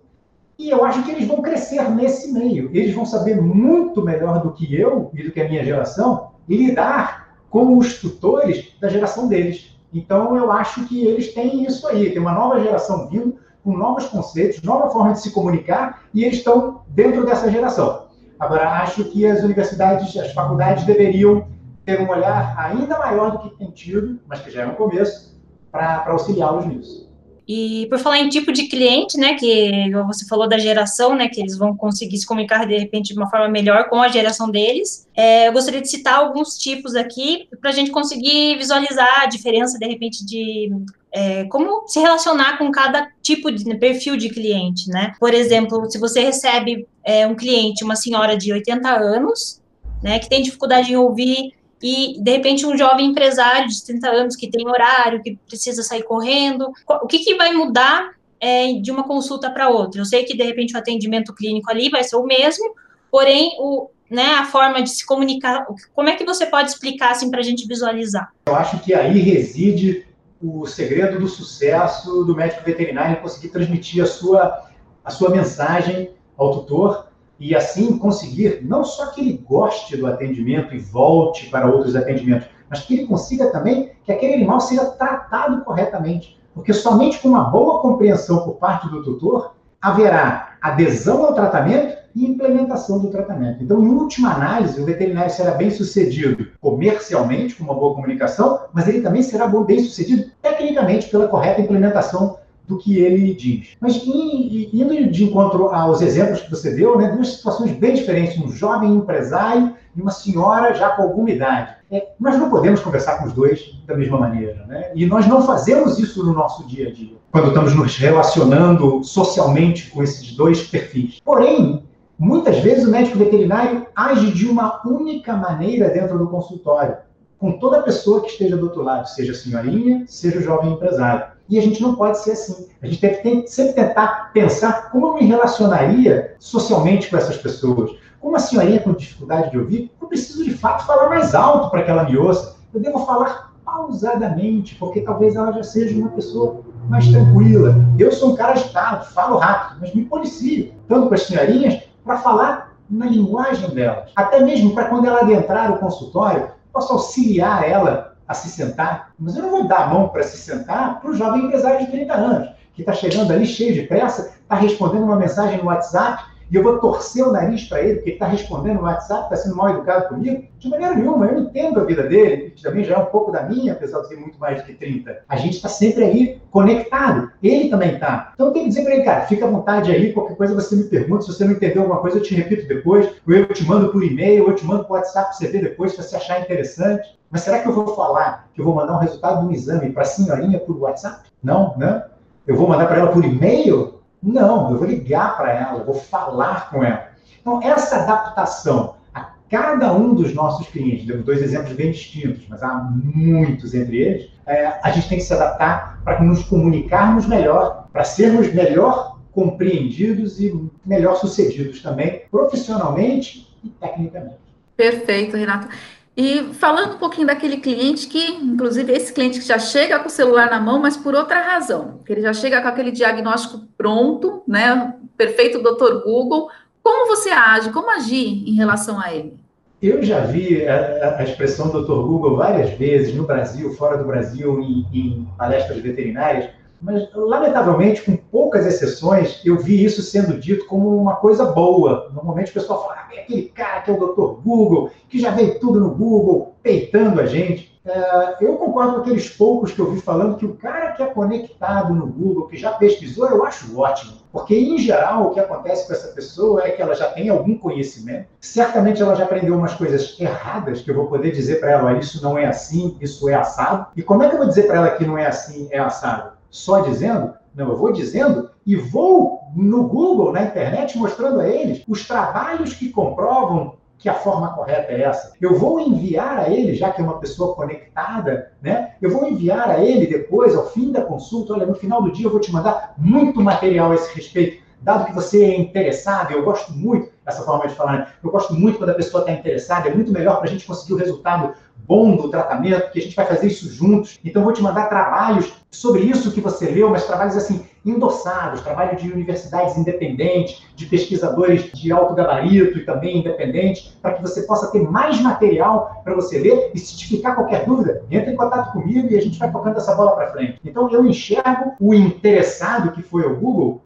E 0.58 0.70
eu 0.70 0.84
acho 0.84 1.04
que 1.04 1.12
eles 1.12 1.28
vão 1.28 1.40
crescer 1.40 1.88
nesse 1.90 2.32
meio. 2.32 2.70
Eles 2.72 2.92
vão 2.92 3.06
saber 3.06 3.40
muito 3.40 4.02
melhor 4.02 4.42
do 4.42 4.52
que 4.52 4.74
eu 4.74 5.10
e 5.14 5.22
do 5.22 5.30
que 5.30 5.40
a 5.40 5.48
minha 5.48 5.64
geração 5.64 6.32
lidar 6.48 7.36
com 7.48 7.78
os 7.78 8.00
tutores 8.00 8.74
da 8.80 8.88
geração 8.88 9.28
deles. 9.28 9.78
Então, 9.92 10.36
eu 10.36 10.50
acho 10.50 10.88
que 10.88 11.04
eles 11.06 11.32
têm 11.32 11.64
isso 11.64 11.86
aí, 11.86 12.10
tem 12.10 12.20
uma 12.20 12.32
nova 12.32 12.60
geração 12.60 13.08
vindo 13.08 13.36
com 13.62 13.76
novos 13.76 14.06
conceitos, 14.06 14.60
nova 14.62 14.90
forma 14.90 15.12
de 15.12 15.20
se 15.20 15.30
comunicar, 15.30 16.02
e 16.12 16.24
eles 16.24 16.38
estão 16.38 16.82
dentro 16.88 17.24
dessa 17.24 17.48
geração. 17.48 18.03
Agora, 18.38 18.68
acho 18.82 19.04
que 19.04 19.26
as 19.26 19.42
universidades, 19.42 20.16
as 20.16 20.32
faculdades 20.32 20.84
deveriam 20.84 21.46
ter 21.84 22.00
um 22.00 22.08
olhar 22.08 22.54
ainda 22.58 22.98
maior 22.98 23.30
do 23.30 23.38
que 23.38 23.56
tem 23.56 23.70
tido, 23.70 24.18
mas 24.26 24.40
que 24.40 24.50
já 24.50 24.62
é 24.62 24.66
um 24.66 24.74
começo, 24.74 25.34
para 25.70 26.04
auxiliá-los 26.08 26.66
nisso. 26.66 27.04
E 27.46 27.86
por 27.90 27.98
falar 27.98 28.20
em 28.20 28.28
tipo 28.30 28.52
de 28.52 28.68
cliente, 28.68 29.18
né, 29.18 29.34
que 29.34 29.90
você 30.06 30.26
falou 30.26 30.48
da 30.48 30.56
geração, 30.56 31.14
né, 31.14 31.28
que 31.28 31.40
eles 31.40 31.58
vão 31.58 31.76
conseguir 31.76 32.16
se 32.16 32.26
comunicar 32.26 32.66
de 32.66 32.78
repente 32.78 33.12
de 33.12 33.18
uma 33.18 33.28
forma 33.28 33.48
melhor 33.48 33.88
com 33.90 34.00
a 34.00 34.08
geração 34.08 34.50
deles, 34.50 35.06
é, 35.14 35.48
eu 35.48 35.52
gostaria 35.52 35.82
de 35.82 35.88
citar 35.88 36.14
alguns 36.14 36.56
tipos 36.56 36.94
aqui 36.94 37.46
para 37.60 37.68
a 37.68 37.72
gente 37.72 37.90
conseguir 37.90 38.56
visualizar 38.56 39.22
a 39.22 39.26
diferença 39.26 39.78
de 39.78 39.86
repente 39.86 40.24
de 40.24 40.72
é, 41.12 41.44
como 41.44 41.86
se 41.86 42.00
relacionar 42.00 42.56
com 42.56 42.72
cada 42.72 43.08
tipo 43.22 43.52
de 43.52 43.64
né, 43.66 43.74
perfil 43.76 44.16
de 44.16 44.30
cliente, 44.30 44.88
né? 44.88 45.12
Por 45.20 45.32
exemplo, 45.32 45.88
se 45.88 45.98
você 45.98 46.20
recebe 46.20 46.88
é, 47.04 47.26
um 47.26 47.34
cliente, 47.34 47.84
uma 47.84 47.96
senhora 47.96 48.36
de 48.36 48.52
80 48.52 48.88
anos, 48.88 49.60
né, 50.02 50.18
que 50.18 50.28
tem 50.28 50.42
dificuldade 50.42 50.92
em 50.92 50.96
ouvir 50.96 51.52
e, 51.82 52.18
de 52.18 52.30
repente, 52.30 52.64
um 52.64 52.76
jovem 52.78 53.10
empresário 53.10 53.68
de 53.68 53.84
30 53.84 54.08
anos 54.08 54.36
que 54.36 54.50
tem 54.50 54.66
horário, 54.66 55.22
que 55.22 55.38
precisa 55.46 55.82
sair 55.82 56.02
correndo, 56.02 56.72
o 56.88 57.06
que, 57.06 57.18
que 57.18 57.34
vai 57.34 57.52
mudar 57.52 58.12
é, 58.40 58.72
de 58.72 58.90
uma 58.90 59.04
consulta 59.04 59.50
para 59.50 59.68
outra? 59.68 60.00
Eu 60.00 60.06
sei 60.06 60.24
que, 60.24 60.36
de 60.36 60.42
repente, 60.42 60.74
o 60.74 60.78
atendimento 60.78 61.34
clínico 61.34 61.70
ali 61.70 61.90
vai 61.90 62.02
ser 62.02 62.16
o 62.16 62.24
mesmo, 62.24 62.74
porém, 63.10 63.54
o, 63.58 63.90
né, 64.10 64.34
a 64.36 64.46
forma 64.46 64.82
de 64.82 64.90
se 64.90 65.04
comunicar, 65.04 65.66
como 65.94 66.08
é 66.08 66.16
que 66.16 66.24
você 66.24 66.46
pode 66.46 66.70
explicar 66.70 67.10
assim 67.10 67.30
para 67.30 67.40
a 67.40 67.44
gente 67.44 67.66
visualizar? 67.66 68.32
Eu 68.46 68.54
acho 68.54 68.78
que 68.80 68.94
aí 68.94 69.18
reside 69.18 70.06
o 70.42 70.66
segredo 70.66 71.18
do 71.18 71.28
sucesso 71.28 72.24
do 72.24 72.34
médico 72.34 72.64
veterinário 72.64 73.20
conseguir 73.20 73.48
transmitir 73.48 74.02
a 74.02 74.06
sua, 74.06 74.70
a 75.04 75.10
sua 75.10 75.30
mensagem 75.30 76.10
ao 76.36 76.52
tutor 76.52 77.08
e 77.38 77.54
assim 77.54 77.98
conseguir 77.98 78.60
não 78.62 78.84
só 78.84 79.06
que 79.06 79.20
ele 79.20 79.44
goste 79.46 79.96
do 79.96 80.06
atendimento 80.06 80.74
e 80.74 80.78
volte 80.78 81.50
para 81.50 81.70
outros 81.70 81.96
atendimentos, 81.96 82.48
mas 82.70 82.80
que 82.80 82.94
ele 82.94 83.06
consiga 83.06 83.50
também 83.50 83.90
que 84.04 84.12
aquele 84.12 84.34
animal 84.34 84.60
seja 84.60 84.84
tratado 84.86 85.64
corretamente. 85.64 86.38
Porque 86.54 86.72
somente 86.72 87.18
com 87.18 87.28
uma 87.28 87.44
boa 87.44 87.80
compreensão 87.80 88.44
por 88.44 88.54
parte 88.54 88.88
do 88.88 89.02
tutor 89.02 89.54
haverá 89.82 90.56
adesão 90.62 91.26
ao 91.26 91.34
tratamento 91.34 92.04
e 92.14 92.24
implementação 92.24 93.00
do 93.00 93.10
tratamento. 93.10 93.62
Então, 93.62 93.82
em 93.82 93.88
última 93.88 94.32
análise, 94.32 94.80
o 94.80 94.84
veterinário 94.84 95.30
será 95.30 95.50
bem 95.50 95.70
sucedido 95.70 96.46
comercialmente, 96.60 97.56
com 97.56 97.64
uma 97.64 97.74
boa 97.74 97.94
comunicação, 97.94 98.60
mas 98.72 98.86
ele 98.86 99.00
também 99.00 99.22
será 99.22 99.48
bem 99.48 99.80
sucedido 99.80 100.30
tecnicamente 100.40 101.10
pela 101.10 101.26
correta 101.26 101.60
implementação 101.60 102.38
do 102.66 102.78
que 102.78 102.98
ele 102.98 103.34
diz. 103.34 103.76
Mas 103.80 103.96
indo 104.06 105.10
de 105.10 105.24
encontro 105.24 105.68
aos 105.68 106.00
exemplos 106.00 106.40
que 106.40 106.50
você 106.50 106.74
deu, 106.74 106.96
né, 106.96 107.08
duas 107.08 107.36
situações 107.36 107.72
bem 107.72 107.94
diferentes, 107.94 108.38
um 108.42 108.50
jovem 108.50 108.94
empresário 108.94 109.74
e 109.94 110.00
uma 110.00 110.10
senhora 110.10 110.74
já 110.74 110.90
com 110.90 111.02
alguma 111.02 111.30
idade. 111.30 111.74
É, 111.90 112.08
nós 112.18 112.38
não 112.38 112.50
podemos 112.50 112.80
conversar 112.80 113.18
com 113.18 113.26
os 113.26 113.32
dois 113.32 113.78
da 113.86 113.96
mesma 113.96 114.18
maneira, 114.18 114.64
né? 114.66 114.90
E 114.94 115.06
nós 115.06 115.26
não 115.26 115.42
fazemos 115.42 115.98
isso 115.98 116.24
no 116.24 116.32
nosso 116.32 116.66
dia 116.66 116.88
a 116.88 116.92
dia, 116.92 117.16
quando 117.30 117.48
estamos 117.48 117.74
nos 117.74 117.96
relacionando 117.96 119.04
socialmente 119.04 119.90
com 119.90 120.02
esses 120.02 120.34
dois 120.34 120.66
perfis. 120.66 121.20
Porém, 121.24 121.84
muitas 122.18 122.58
vezes 122.60 122.84
o 122.84 122.90
médico 122.90 123.18
veterinário 123.18 123.86
age 123.94 124.32
de 124.32 124.46
uma 124.46 124.80
única 124.84 125.36
maneira 125.36 125.90
dentro 125.90 126.18
do 126.18 126.26
consultório, 126.28 126.96
com 127.38 127.52
toda 127.58 127.82
pessoa 127.82 128.22
que 128.22 128.28
esteja 128.28 128.56
do 128.56 128.64
outro 128.64 128.82
lado, 128.82 129.06
seja 129.06 129.32
a 129.32 129.34
senhorinha, 129.34 130.04
seja 130.06 130.38
o 130.38 130.42
jovem 130.42 130.72
empresário. 130.72 131.33
E 131.48 131.58
a 131.58 131.62
gente 131.62 131.82
não 131.82 131.94
pode 131.94 132.18
ser 132.18 132.32
assim. 132.32 132.68
A 132.82 132.86
gente 132.86 133.00
tem 133.00 133.42
que 133.42 133.48
sempre 133.48 133.74
tentar 133.74 134.30
pensar 134.32 134.90
como 134.90 135.08
eu 135.08 135.14
me 135.14 135.26
relacionaria 135.26 136.34
socialmente 136.38 137.10
com 137.10 137.16
essas 137.16 137.36
pessoas. 137.36 137.92
Como 138.20 138.36
a 138.36 138.38
senhorinha 138.38 138.80
com 138.80 138.92
dificuldade 138.92 139.50
de 139.50 139.58
ouvir, 139.58 139.92
eu 140.00 140.08
preciso 140.08 140.44
de 140.44 140.54
fato 140.54 140.86
falar 140.86 141.10
mais 141.10 141.34
alto 141.34 141.70
para 141.70 141.82
que 141.82 141.90
ela 141.90 142.04
me 142.04 142.16
ouça. 142.16 142.56
Eu 142.72 142.80
devo 142.80 143.04
falar 143.04 143.52
pausadamente, 143.64 144.74
porque 144.76 145.02
talvez 145.02 145.34
ela 145.34 145.52
já 145.52 145.62
seja 145.62 145.98
uma 145.98 146.08
pessoa 146.10 146.62
mais 146.88 147.06
tranquila. 147.08 147.74
Eu 147.98 148.10
sou 148.12 148.32
um 148.32 148.36
cara 148.36 148.52
agitado, 148.52 149.04
falo 149.06 149.36
rápido, 149.36 149.80
mas 149.80 149.94
me 149.94 150.04
policio, 150.04 150.72
tanto 150.88 151.08
com 151.08 151.14
as 151.14 151.22
senhorinhas, 151.22 151.82
para 152.04 152.18
falar 152.18 152.74
na 152.88 153.06
linguagem 153.06 153.68
delas. 153.70 154.10
Até 154.16 154.40
mesmo 154.40 154.74
para 154.74 154.86
quando 154.86 155.06
ela 155.06 155.20
adentrar 155.20 155.72
o 155.72 155.78
consultório, 155.78 156.48
posso 156.72 156.92
auxiliar 156.92 157.68
ela 157.68 158.13
a 158.26 158.34
se 158.34 158.48
sentar, 158.48 159.12
mas 159.18 159.36
eu 159.36 159.42
não 159.42 159.50
vou 159.50 159.68
dar 159.68 159.84
a 159.84 159.86
mão 159.88 160.08
para 160.08 160.22
se 160.22 160.36
sentar 160.38 161.00
para 161.00 161.10
o 161.10 161.14
jovem 161.14 161.44
empresário 161.44 161.84
de 161.84 161.92
30 161.92 162.14
anos, 162.14 162.48
que 162.74 162.82
está 162.82 162.92
chegando 162.92 163.32
ali 163.32 163.46
cheio 163.46 163.74
de 163.74 163.82
pressa, 163.82 164.34
está 164.42 164.56
respondendo 164.56 165.04
uma 165.04 165.16
mensagem 165.16 165.58
no 165.58 165.66
WhatsApp 165.66 166.24
e 166.50 166.56
eu 166.56 166.62
vou 166.62 166.78
torcer 166.78 167.26
o 167.26 167.32
nariz 167.32 167.64
para 167.64 167.82
ele, 167.82 167.94
porque 167.94 168.10
ele 168.10 168.16
está 168.16 168.26
respondendo 168.26 168.76
no 168.76 168.82
WhatsApp, 168.82 169.24
está 169.24 169.36
sendo 169.36 169.56
mal 169.56 169.70
educado 169.70 170.08
comigo? 170.08 170.44
De 170.58 170.68
maneira 170.68 170.94
nenhuma, 170.94 171.26
eu 171.26 171.40
entendo 171.40 171.80
a 171.80 171.84
vida 171.84 172.02
dele, 172.04 172.50
que 172.50 172.62
também 172.62 172.84
já 172.84 172.94
é 172.94 172.98
um 172.98 173.06
pouco 173.06 173.32
da 173.32 173.42
minha, 173.42 173.72
apesar 173.72 174.00
de 174.02 174.08
ser 174.08 174.16
muito 174.16 174.38
mais 174.38 174.60
do 174.60 174.66
que 174.66 174.74
30. 174.74 175.24
A 175.28 175.36
gente 175.36 175.56
está 175.56 175.68
sempre 175.68 176.04
aí 176.04 176.40
conectado, 176.50 177.32
ele 177.42 177.70
também 177.70 177.94
está. 177.94 178.32
Então 178.34 178.52
tenho 178.52 178.66
que 178.66 178.68
dizer 178.70 178.84
para 178.84 178.94
ele, 178.94 179.04
cara, 179.04 179.20
fica 179.22 179.46
à 179.46 179.50
vontade 179.50 179.90
aí, 179.90 180.12
qualquer 180.12 180.36
coisa 180.36 180.54
você 180.54 180.76
me 180.76 180.84
pergunta, 180.84 181.22
se 181.22 181.32
você 181.32 181.44
não 181.44 181.52
entendeu 181.52 181.82
alguma 181.82 182.00
coisa, 182.00 182.18
eu 182.18 182.22
te 182.22 182.34
repito 182.34 182.68
depois, 182.68 183.06
ou 183.26 183.34
eu 183.34 183.46
te 183.48 183.64
mando 183.64 183.90
por 183.90 184.04
e-mail, 184.04 184.44
ou 184.44 184.50
eu 184.50 184.56
te 184.56 184.64
mando 184.64 184.84
por 184.84 184.94
WhatsApp 184.94 185.28
para 185.28 185.36
você 185.36 185.48
ver 185.48 185.62
depois, 185.62 185.92
se 185.92 186.02
você 186.02 186.16
achar 186.16 186.40
interessante. 186.40 187.18
Mas 187.34 187.42
será 187.42 187.58
que 187.58 187.68
eu 187.68 187.72
vou 187.72 187.96
falar 187.96 188.48
que 188.54 188.60
eu 188.60 188.64
vou 188.64 188.76
mandar 188.76 188.94
um 188.94 189.00
resultado 189.00 189.40
de 189.40 189.46
um 189.46 189.50
exame 189.50 189.90
para 189.90 190.02
a 190.02 190.06
senhorinha 190.06 190.60
por 190.60 190.76
WhatsApp? 190.76 191.28
Não, 191.42 191.76
né? 191.76 192.04
Eu 192.46 192.54
vou 192.54 192.68
mandar 192.68 192.86
para 192.86 192.98
ela 192.98 193.10
por 193.10 193.24
e-mail? 193.24 193.98
Não, 194.22 194.70
eu 194.70 194.78
vou 194.78 194.86
ligar 194.86 195.36
para 195.36 195.52
ela, 195.52 195.80
eu 195.80 195.84
vou 195.84 195.96
falar 195.96 196.70
com 196.70 196.84
ela. 196.84 197.08
Então, 197.40 197.60
essa 197.60 197.96
adaptação 197.96 198.94
a 199.12 199.30
cada 199.50 199.92
um 199.92 200.14
dos 200.14 200.32
nossos 200.32 200.68
clientes, 200.68 201.08
demos 201.08 201.24
dois 201.24 201.42
exemplos 201.42 201.72
bem 201.72 201.90
distintos, 201.90 202.46
mas 202.48 202.62
há 202.62 202.72
muitos 202.72 203.74
entre 203.74 203.96
eles, 203.96 204.30
é, 204.46 204.78
a 204.80 204.92
gente 204.92 205.08
tem 205.08 205.18
que 205.18 205.24
se 205.24 205.34
adaptar 205.34 206.02
para 206.04 206.22
nos 206.22 206.44
comunicarmos 206.44 207.26
melhor, 207.26 207.88
para 207.92 208.04
sermos 208.04 208.54
melhor 208.54 209.18
compreendidos 209.32 210.40
e 210.40 210.56
melhor 210.86 211.16
sucedidos 211.16 211.82
também, 211.82 212.22
profissionalmente 212.30 213.52
e 213.64 213.70
tecnicamente. 213.70 214.38
Perfeito, 214.76 215.36
Renato. 215.36 215.68
E 216.16 216.54
falando 216.54 216.94
um 216.94 216.98
pouquinho 216.98 217.26
daquele 217.26 217.56
cliente 217.56 218.06
que, 218.06 218.24
inclusive, 218.36 218.92
esse 218.92 219.12
cliente 219.12 219.40
que 219.40 219.46
já 219.46 219.58
chega 219.58 219.98
com 219.98 220.06
o 220.06 220.10
celular 220.10 220.48
na 220.48 220.60
mão, 220.60 220.78
mas 220.78 220.96
por 220.96 221.14
outra 221.14 221.40
razão, 221.40 222.00
que 222.06 222.12
ele 222.12 222.20
já 222.20 222.32
chega 222.32 222.62
com 222.62 222.68
aquele 222.68 222.92
diagnóstico 222.92 223.66
pronto, 223.76 224.42
né? 224.46 224.94
Perfeito 225.16 225.62
doutor 225.62 226.04
Google. 226.04 226.48
Como 226.82 227.08
você 227.08 227.30
age? 227.30 227.70
Como 227.70 227.90
agir 227.90 228.48
em 228.48 228.54
relação 228.54 229.00
a 229.00 229.12
ele? 229.12 229.36
Eu 229.82 230.02
já 230.02 230.20
vi 230.20 230.66
a, 230.66 231.16
a 231.18 231.24
expressão 231.24 231.68
doutor 231.68 232.06
Google 232.06 232.36
várias 232.36 232.70
vezes 232.78 233.14
no 233.14 233.24
Brasil, 233.24 233.74
fora 233.74 233.98
do 233.98 234.04
Brasil, 234.04 234.60
em, 234.60 234.86
em 234.94 235.28
palestras 235.36 235.78
veterinárias 235.80 236.50
mas, 236.84 237.08
lamentavelmente, 237.14 238.02
com 238.02 238.14
poucas 238.14 238.66
exceções, 238.66 239.40
eu 239.42 239.58
vi 239.58 239.82
isso 239.82 240.02
sendo 240.02 240.38
dito 240.38 240.66
como 240.66 240.94
uma 240.94 241.16
coisa 241.16 241.46
boa. 241.46 242.10
Normalmente 242.12 242.50
o 242.50 242.54
pessoal 242.54 242.82
fala, 242.82 242.96
ah, 242.98 243.04
aquele 243.18 243.44
cara 243.44 243.80
que 243.80 243.90
é 243.90 243.94
o 243.94 243.96
Dr. 243.96 244.42
Google, 244.42 244.90
que 245.08 245.18
já 245.18 245.30
veio 245.30 245.58
tudo 245.58 245.80
no 245.80 245.94
Google, 245.94 246.54
peitando 246.62 247.22
a 247.22 247.26
gente. 247.26 247.72
É, 247.86 248.36
eu 248.40 248.56
concordo 248.56 248.94
com 248.94 249.00
aqueles 249.00 249.30
poucos 249.30 249.72
que 249.72 249.78
eu 249.78 249.90
vi 249.92 250.00
falando 250.00 250.36
que 250.36 250.44
o 250.44 250.54
cara 250.56 250.92
que 250.92 251.02
é 251.02 251.06
conectado 251.06 251.94
no 251.94 252.06
Google, 252.06 252.48
que 252.48 252.56
já 252.56 252.72
pesquisou, 252.72 253.30
eu 253.30 253.44
acho 253.46 253.78
ótimo. 253.78 254.18
Porque, 254.30 254.54
em 254.54 254.76
geral, 254.76 255.26
o 255.26 255.30
que 255.30 255.40
acontece 255.40 255.86
com 255.86 255.94
essa 255.94 256.08
pessoa 256.08 256.64
é 256.64 256.70
que 256.70 256.82
ela 256.82 256.94
já 256.94 257.10
tem 257.10 257.30
algum 257.30 257.56
conhecimento. 257.56 258.26
Certamente 258.40 259.00
ela 259.00 259.14
já 259.14 259.24
aprendeu 259.24 259.56
umas 259.56 259.72
coisas 259.72 260.18
erradas, 260.20 260.82
que 260.82 260.90
eu 260.90 260.94
vou 260.94 261.06
poder 261.06 261.30
dizer 261.30 261.60
para 261.60 261.70
ela, 261.70 261.98
isso 261.98 262.22
não 262.22 262.36
é 262.36 262.44
assim, 262.44 262.96
isso 263.00 263.26
é 263.28 263.34
assado. 263.34 263.86
E 263.96 264.02
como 264.02 264.22
é 264.22 264.28
que 264.28 264.34
eu 264.34 264.38
vou 264.38 264.48
dizer 264.48 264.66
para 264.66 264.76
ela 264.76 264.90
que 264.90 265.06
não 265.06 265.16
é 265.16 265.26
assim, 265.26 265.68
é 265.70 265.78
assado? 265.78 266.33
Só 266.54 266.78
dizendo, 266.78 267.34
não, 267.52 267.70
eu 267.70 267.76
vou 267.76 267.92
dizendo 267.92 268.48
e 268.64 268.76
vou 268.76 269.40
no 269.56 269.88
Google, 269.88 270.32
na 270.32 270.44
internet, 270.44 270.96
mostrando 270.96 271.40
a 271.40 271.48
eles 271.48 271.82
os 271.88 272.06
trabalhos 272.06 272.74
que 272.74 272.90
comprovam 272.90 273.74
que 273.98 274.08
a 274.08 274.14
forma 274.14 274.54
correta 274.54 274.92
é 274.92 275.02
essa. 275.02 275.32
Eu 275.40 275.58
vou 275.58 275.80
enviar 275.80 276.38
a 276.38 276.48
ele, 276.48 276.76
já 276.76 276.92
que 276.92 277.00
é 277.00 277.04
uma 277.04 277.18
pessoa 277.18 277.56
conectada, 277.56 278.52
né? 278.62 278.94
Eu 279.02 279.10
vou 279.10 279.26
enviar 279.26 279.68
a 279.68 279.80
ele 279.82 280.06
depois, 280.06 280.54
ao 280.54 280.66
fim 280.70 280.92
da 280.92 281.02
consulta, 281.02 281.54
olha, 281.54 281.66
no 281.66 281.74
final 281.74 282.00
do 282.00 282.12
dia 282.12 282.26
eu 282.26 282.30
vou 282.30 282.40
te 282.40 282.52
mandar 282.52 282.94
muito 282.96 283.40
material 283.40 283.90
a 283.90 283.96
esse 283.96 284.14
respeito. 284.14 284.62
Dado 284.84 285.06
que 285.06 285.14
você 285.14 285.42
é 285.42 285.58
interessado, 285.58 286.32
eu 286.32 286.44
gosto 286.44 286.70
muito 286.72 287.10
dessa 287.24 287.42
forma 287.42 287.66
de 287.66 287.74
falar, 287.74 287.92
né? 287.92 288.06
eu 288.22 288.30
gosto 288.30 288.52
muito 288.52 288.76
quando 288.76 288.90
a 288.90 288.94
pessoa 288.94 289.22
está 289.22 289.32
interessada, 289.32 289.88
é 289.88 289.94
muito 289.94 290.12
melhor 290.12 290.36
para 290.36 290.44
a 290.44 290.50
gente 290.50 290.66
conseguir 290.66 290.92
o 290.92 290.98
resultado 290.98 291.54
bom 291.86 292.16
do 292.16 292.28
tratamento, 292.28 292.90
que 292.92 292.98
a 292.98 293.02
gente 293.02 293.16
vai 293.16 293.26
fazer 293.26 293.46
isso 293.46 293.72
juntos. 293.72 294.18
Então, 294.24 294.42
vou 294.42 294.52
te 294.52 294.62
mandar 294.62 294.88
trabalhos 294.88 295.52
sobre 295.70 296.02
isso 296.02 296.32
que 296.32 296.40
você 296.40 296.66
leu, 296.66 296.90
mas 296.90 297.06
trabalhos 297.06 297.36
assim, 297.36 297.64
endossados, 297.84 298.62
trabalho 298.62 298.96
de 298.96 299.10
universidades 299.10 299.76
independentes, 299.76 300.62
de 300.74 300.86
pesquisadores 300.86 301.70
de 301.72 301.92
alto 301.92 302.14
gabarito 302.14 302.78
e 302.78 302.84
também 302.84 303.18
independentes, 303.18 303.96
para 304.00 304.14
que 304.14 304.22
você 304.22 304.42
possa 304.42 304.70
ter 304.70 304.80
mais 304.80 305.20
material 305.20 306.00
para 306.02 306.14
você 306.14 306.38
ler 306.38 306.70
e 306.74 306.78
se 306.78 306.96
te 306.96 307.08
ficar 307.08 307.34
qualquer 307.34 307.66
dúvida, 307.66 308.02
entre 308.10 308.32
em 308.32 308.36
contato 308.36 308.72
comigo 308.72 309.08
e 309.10 309.18
a 309.18 309.20
gente 309.20 309.38
vai 309.38 309.50
tocando 309.50 309.76
essa 309.76 309.94
bola 309.94 310.14
para 310.14 310.30
frente. 310.30 310.58
Então, 310.64 310.90
eu 310.90 311.04
enxergo 311.04 311.74
o 311.80 311.92
interessado 311.92 312.92
que 312.92 313.02
foi 313.02 313.22
o 313.22 313.36
Google 313.36 313.82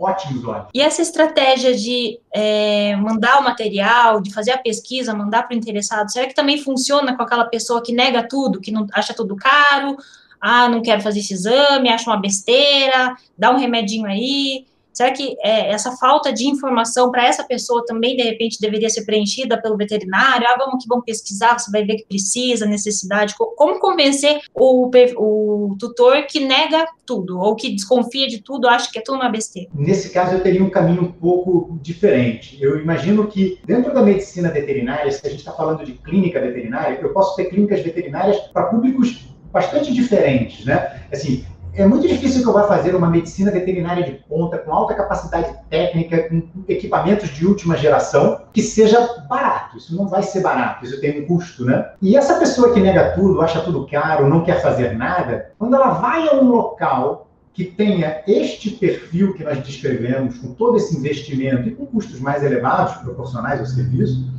ótimos 0.00 0.44
olhos. 0.44 0.66
E 0.74 0.80
essa 0.80 1.02
estratégia 1.02 1.74
de 1.74 2.18
é, 2.34 2.96
mandar 2.96 3.40
o 3.40 3.44
material, 3.44 4.20
de 4.20 4.32
fazer 4.32 4.52
a 4.52 4.58
pesquisa, 4.58 5.14
mandar 5.14 5.42
para 5.42 5.54
o 5.54 5.58
interessado, 5.58 6.10
será 6.10 6.26
que 6.26 6.34
também 6.34 6.58
funciona 6.58 7.16
com 7.16 7.22
aquela 7.22 7.44
pessoa 7.44 7.82
que 7.82 7.92
nega 7.92 8.26
tudo, 8.26 8.60
que 8.60 8.70
não 8.70 8.86
acha 8.92 9.12
tudo 9.12 9.36
caro? 9.36 9.96
Ah, 10.40 10.68
não 10.68 10.80
quero 10.80 11.02
fazer 11.02 11.20
esse 11.20 11.34
exame, 11.34 11.90
acha 11.90 12.08
uma 12.08 12.20
besteira, 12.20 13.14
dá 13.36 13.50
um 13.50 13.58
remedinho 13.58 14.06
aí. 14.06 14.64
Será 15.00 15.12
que 15.12 15.34
é, 15.40 15.72
essa 15.72 15.92
falta 15.92 16.30
de 16.30 16.46
informação 16.46 17.10
para 17.10 17.26
essa 17.26 17.42
pessoa 17.42 17.82
também, 17.86 18.18
de 18.18 18.22
repente, 18.22 18.60
deveria 18.60 18.90
ser 18.90 19.06
preenchida 19.06 19.58
pelo 19.58 19.74
veterinário? 19.74 20.46
Ah, 20.46 20.56
vamos 20.58 20.82
que 20.82 20.86
vamos 20.86 21.06
pesquisar, 21.06 21.58
você 21.58 21.70
vai 21.70 21.86
ver 21.86 21.96
que 21.96 22.04
precisa, 22.04 22.66
necessidade. 22.66 23.34
Como 23.34 23.80
convencer 23.80 24.40
o, 24.54 24.90
o 25.16 25.74
tutor 25.78 26.26
que 26.26 26.40
nega 26.40 26.84
tudo, 27.06 27.40
ou 27.40 27.56
que 27.56 27.70
desconfia 27.70 28.28
de 28.28 28.42
tudo, 28.42 28.68
acha 28.68 28.92
que 28.92 28.98
é 28.98 29.02
tudo 29.02 29.16
uma 29.16 29.30
besteira? 29.30 29.70
Nesse 29.74 30.10
caso, 30.10 30.34
eu 30.34 30.42
teria 30.42 30.62
um 30.62 30.68
caminho 30.68 31.00
um 31.00 31.12
pouco 31.12 31.78
diferente. 31.80 32.58
Eu 32.60 32.78
imagino 32.78 33.26
que, 33.26 33.58
dentro 33.64 33.94
da 33.94 34.02
medicina 34.02 34.50
veterinária, 34.50 35.10
se 35.10 35.26
a 35.26 35.30
gente 35.30 35.38
está 35.38 35.52
falando 35.52 35.82
de 35.82 35.92
clínica 35.92 36.38
veterinária, 36.42 36.98
eu 37.00 37.14
posso 37.14 37.34
ter 37.36 37.46
clínicas 37.46 37.80
veterinárias 37.80 38.38
para 38.52 38.64
públicos 38.64 39.30
bastante 39.50 39.94
diferentes, 39.94 40.64
né? 40.64 41.00
Assim, 41.10 41.44
é 41.74 41.86
muito 41.86 42.06
difícil 42.06 42.42
que 42.42 42.48
eu 42.48 42.52
vá 42.52 42.64
fazer 42.64 42.94
uma 42.94 43.08
medicina 43.08 43.50
veterinária 43.50 44.04
de 44.04 44.12
ponta, 44.28 44.58
com 44.58 44.72
alta 44.72 44.94
capacidade 44.94 45.54
técnica, 45.68 46.28
com 46.28 46.42
equipamentos 46.68 47.28
de 47.30 47.46
última 47.46 47.76
geração, 47.76 48.42
que 48.52 48.62
seja 48.62 49.24
barato. 49.28 49.76
Isso 49.76 49.96
não 49.96 50.08
vai 50.08 50.22
ser 50.22 50.40
barato, 50.40 50.84
isso 50.84 51.00
tem 51.00 51.22
um 51.22 51.26
custo, 51.26 51.64
né? 51.64 51.90
E 52.02 52.16
essa 52.16 52.38
pessoa 52.38 52.72
que 52.72 52.80
nega 52.80 53.12
tudo, 53.12 53.40
acha 53.40 53.60
tudo 53.60 53.86
caro, 53.86 54.28
não 54.28 54.44
quer 54.44 54.60
fazer 54.62 54.96
nada, 54.96 55.52
quando 55.58 55.74
ela 55.74 55.90
vai 55.94 56.28
a 56.28 56.34
um 56.34 56.50
local 56.50 57.28
que 57.52 57.64
tenha 57.64 58.22
este 58.26 58.70
perfil 58.70 59.34
que 59.34 59.44
nós 59.44 59.58
descrevemos, 59.58 60.38
com 60.38 60.54
todo 60.54 60.76
esse 60.76 60.96
investimento 60.96 61.68
e 61.68 61.74
com 61.74 61.84
custos 61.84 62.20
mais 62.20 62.42
elevados 62.42 62.94
proporcionais 62.98 63.60
ao 63.60 63.66
serviço, 63.66 64.30